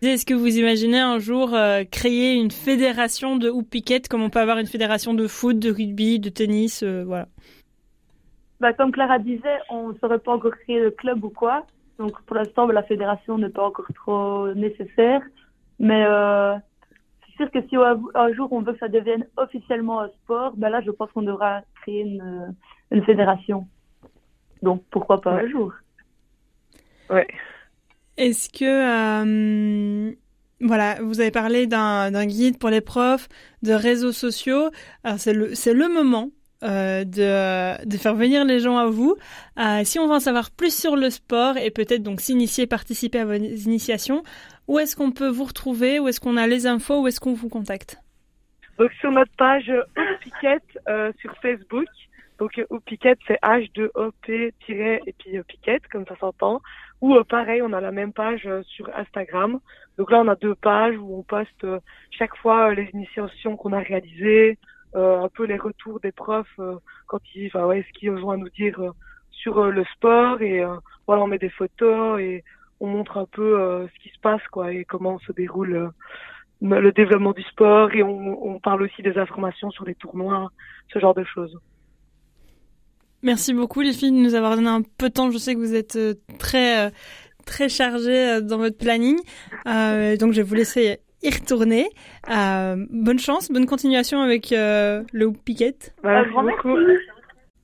Est-ce 0.00 0.24
que 0.24 0.32
vous 0.32 0.56
imaginez 0.56 1.00
un 1.00 1.18
jour 1.18 1.54
euh, 1.54 1.82
créer 1.90 2.34
une 2.34 2.52
fédération 2.52 3.36
de 3.36 3.50
hoop 3.50 3.68
piquet 3.68 4.00
comme 4.08 4.22
on 4.22 4.30
peut 4.30 4.38
avoir 4.38 4.58
une 4.58 4.68
fédération 4.68 5.12
de 5.12 5.26
foot, 5.26 5.58
de 5.58 5.72
rugby, 5.72 6.20
de 6.20 6.28
tennis, 6.28 6.84
euh, 6.84 7.02
voilà 7.04 7.26
bah, 8.60 8.72
Comme 8.72 8.92
Clara 8.92 9.18
disait, 9.18 9.58
on 9.70 9.88
ne 9.88 9.94
saurait 9.98 10.20
pas 10.20 10.32
encore 10.32 10.56
créer 10.62 10.80
de 10.80 10.90
club 10.90 11.24
ou 11.24 11.30
quoi. 11.30 11.66
Donc 11.98 12.22
pour 12.22 12.36
l'instant, 12.36 12.68
la 12.68 12.84
fédération 12.84 13.38
n'est 13.38 13.48
pas 13.48 13.66
encore 13.66 13.88
trop 13.96 14.54
nécessaire. 14.54 15.20
Mais 15.80 16.04
c'est 17.26 17.36
sûr 17.42 17.50
que 17.50 17.58
si 17.68 17.76
un 17.76 18.32
jour 18.34 18.52
on 18.52 18.62
veut 18.62 18.74
que 18.74 18.78
ça 18.78 18.88
devienne 18.88 19.26
officiellement 19.36 20.00
un 20.00 20.08
sport, 20.22 20.52
bah 20.56 20.70
là 20.70 20.80
je 20.80 20.92
pense 20.92 21.10
qu'on 21.10 21.22
devra 21.22 21.62
créer 21.82 22.02
une, 22.02 22.54
une 22.92 23.02
fédération. 23.02 23.66
Donc 24.62 24.84
pourquoi 24.90 25.20
pas 25.20 25.32
un 25.32 25.48
jour? 25.48 25.72
Ouais. 27.10 27.26
Est-ce 28.16 28.48
que 28.48 28.64
euh, 28.64 30.12
voilà, 30.60 30.96
vous 31.00 31.20
avez 31.20 31.30
parlé 31.30 31.66
d'un 31.66 32.26
guide 32.26 32.58
pour 32.58 32.70
les 32.70 32.80
profs, 32.80 33.28
de 33.62 33.72
réseaux 33.72 34.12
sociaux. 34.12 34.70
Alors 35.04 35.18
c'est 35.18 35.32
le 35.32 35.52
le 35.54 35.88
moment 35.92 36.30
euh, 36.64 37.04
de, 37.04 37.86
de 37.86 37.96
faire 37.96 38.16
venir 38.16 38.44
les 38.44 38.58
gens 38.58 38.76
à 38.78 38.86
vous. 38.86 39.16
Euh, 39.58 39.82
si 39.84 39.98
on 40.00 40.08
veut 40.08 40.14
en 40.14 40.20
savoir 40.20 40.50
plus 40.50 40.76
sur 40.76 40.96
le 40.96 41.10
sport 41.10 41.56
et 41.56 41.70
peut-être 41.70 42.02
donc 42.02 42.20
s'initier, 42.20 42.66
participer 42.66 43.20
à 43.20 43.24
vos 43.24 43.34
initiations, 43.34 44.24
où 44.66 44.78
est-ce 44.80 44.96
qu'on 44.96 45.12
peut 45.12 45.28
vous 45.28 45.44
retrouver? 45.44 46.00
Où 46.00 46.08
est-ce 46.08 46.20
qu'on 46.20 46.36
a 46.36 46.48
les 46.48 46.66
infos? 46.66 47.02
Où 47.02 47.06
est-ce 47.06 47.20
qu'on 47.20 47.34
vous 47.34 47.48
contacte? 47.48 47.98
Donc 48.78 48.90
sur 49.00 49.12
notre 49.12 49.32
page 49.36 49.72
Piquette 50.20 50.78
euh, 50.88 51.12
sur 51.20 51.32
Facebook. 51.40 51.86
Donc 52.38 52.60
Piquette 52.86 53.18
c'est 53.26 53.40
H2OP- 53.42 54.52
et 54.68 55.14
puis 55.18 55.42
Piquette 55.48 55.86
comme 55.88 56.06
ça 56.06 56.16
s'entend. 56.16 56.60
Ou 57.00 57.16
pareil, 57.24 57.62
on 57.62 57.72
a 57.72 57.80
la 57.80 57.92
même 57.92 58.12
page 58.12 58.48
sur 58.64 58.88
Instagram. 58.96 59.60
Donc 59.96 60.10
là 60.10 60.20
on 60.20 60.28
a 60.28 60.36
deux 60.36 60.54
pages 60.54 60.96
où 60.96 61.18
on 61.18 61.22
poste 61.22 61.66
chaque 62.10 62.36
fois 62.36 62.74
les 62.74 62.88
initiations 62.92 63.56
qu'on 63.56 63.72
a 63.72 63.80
réalisées, 63.80 64.58
euh, 64.96 65.20
un 65.20 65.28
peu 65.28 65.44
les 65.44 65.58
retours 65.58 66.00
des 66.00 66.12
profs 66.12 66.46
euh, 66.58 66.76
quand 67.06 67.20
ils, 67.34 67.48
enfin 67.48 67.66
ouais, 67.66 67.84
ce 67.86 67.98
qu'ils 67.98 68.10
ont 68.10 68.30
à 68.30 68.38
nous 68.38 68.48
dire 68.48 68.80
euh, 68.80 68.90
sur 69.30 69.62
le 69.66 69.84
sport 69.84 70.40
et 70.40 70.64
voilà, 71.06 71.22
on 71.22 71.26
met 71.26 71.38
des 71.38 71.50
photos 71.50 72.18
et 72.20 72.42
on 72.80 72.88
montre 72.88 73.18
un 73.18 73.26
peu 73.26 73.86
ce 73.86 74.02
qui 74.02 74.08
se 74.08 74.18
passe 74.18 74.42
quoi 74.50 74.72
et 74.72 74.84
comment 74.84 75.18
se 75.20 75.30
déroule 75.30 75.92
le 76.60 76.92
développement 76.92 77.32
du 77.32 77.42
sport 77.42 77.94
et 77.94 78.02
on, 78.02 78.44
on, 78.44 78.58
parle 78.58 78.82
aussi 78.82 79.00
des 79.02 79.16
informations 79.16 79.70
sur 79.70 79.84
les 79.84 79.94
tournois, 79.94 80.50
ce 80.92 80.98
genre 80.98 81.14
de 81.14 81.22
choses. 81.22 81.56
Merci 83.22 83.52
beaucoup 83.52 83.80
les 83.80 83.92
filles 83.92 84.12
de 84.12 84.16
nous 84.16 84.34
avoir 84.34 84.56
donné 84.56 84.68
un 84.68 84.82
peu 84.82 85.08
de 85.08 85.14
temps. 85.14 85.30
Je 85.30 85.38
sais 85.38 85.54
que 85.54 85.60
vous 85.60 85.74
êtes 85.74 85.98
très 86.38 86.92
très 87.44 87.68
chargées 87.68 88.40
dans 88.42 88.58
votre 88.58 88.76
planning, 88.76 89.16
euh, 89.66 90.16
donc 90.16 90.32
je 90.32 90.38
vais 90.38 90.42
vous 90.42 90.54
laisser 90.54 91.00
y 91.22 91.30
retourner. 91.30 91.88
Euh, 92.30 92.76
bonne 92.90 93.18
chance, 93.18 93.50
bonne 93.50 93.66
continuation 93.66 94.20
avec 94.20 94.52
euh, 94.52 95.02
le 95.12 95.32
Piquet. 95.32 95.76
Merci 96.04 96.30
beaucoup. 96.34 96.76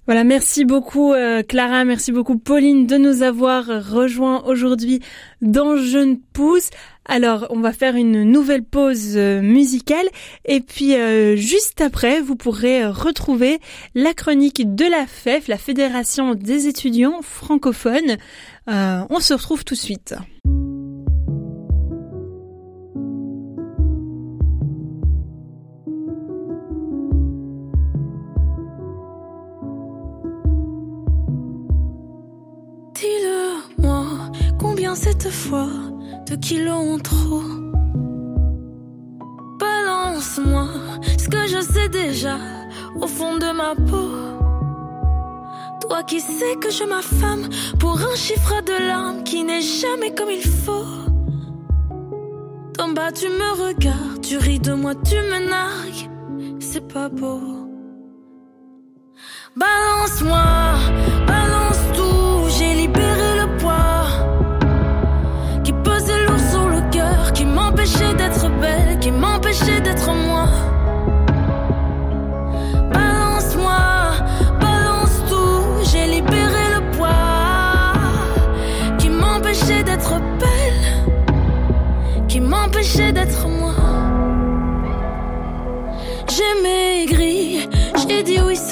Voilà, 0.07 0.23
merci 0.23 0.67
beaucoup 0.67 1.15
euh, 1.15 1.43
Clara, 1.43 1.85
merci 1.87 2.13
beaucoup 2.13 2.39
Pauline 2.39 2.87
de 2.87 2.97
nous 2.97 3.23
avoir 3.23 3.65
rejoints 3.65 4.43
aujourd'hui 4.45 5.01
dans 5.41 5.77
Jeune 5.77 6.21
Pousse. 6.21 6.69
Alors, 7.07 7.47
on 7.51 7.61
va 7.61 7.73
faire 7.73 7.97
une 7.97 8.25
nouvelle 8.25 8.65
pause 8.65 9.17
musicale 9.17 10.07
et 10.45 10.61
puis 10.61 10.95
juste 11.37 11.81
après, 11.81 12.21
vous 12.21 12.37
pourrez 12.37 12.87
retrouver 12.87 13.59
la 13.95 14.15
chronique 14.15 14.75
de 14.75 14.85
la 14.85 15.07
FEF, 15.07 15.49
la 15.49 15.59
Fédération 15.59 16.35
des 16.35 16.67
étudiants 16.67 17.21
francophones. 17.23 18.17
on 18.67 19.21
se 19.21 19.35
retrouve 19.35 19.65
tout 19.65 19.75
de 19.75 19.81
suite. 19.81 20.15
cette 34.95 35.29
fois 35.29 35.94
de 36.27 36.37
kilos 36.37 36.95
en 36.95 36.99
trop. 36.99 37.43
Balance-moi 39.59 40.69
ce 41.19 41.29
que 41.29 41.47
je 41.47 41.61
sais 41.61 41.89
déjà 41.89 42.37
au 43.01 43.07
fond 43.07 43.37
de 43.37 43.51
ma 43.53 43.75
peau. 43.75 44.11
Toi 45.81 46.03
qui 46.05 46.21
sais 46.21 46.57
que 46.61 46.71
je 46.71 46.85
m'affame 46.85 47.49
pour 47.79 47.99
un 47.99 48.15
chiffre 48.15 48.63
de 48.63 48.87
larmes 48.89 49.23
qui 49.25 49.45
n'est 49.45 49.61
jamais 49.61 50.15
comme 50.15 50.31
il 50.31 50.43
faut. 50.43 50.87
D'en 52.77 52.89
bas 52.89 53.13
tu 53.13 53.29
me 53.29 53.67
regardes, 53.67 54.21
tu 54.23 54.37
ris 54.39 54.59
de 54.59 54.73
moi, 54.73 54.95
tu 54.95 55.17
me 55.17 55.49
nargues, 55.49 56.11
c'est 56.61 56.87
pas 56.89 57.09
beau. 57.09 57.41
Balance-moi, 59.57 60.43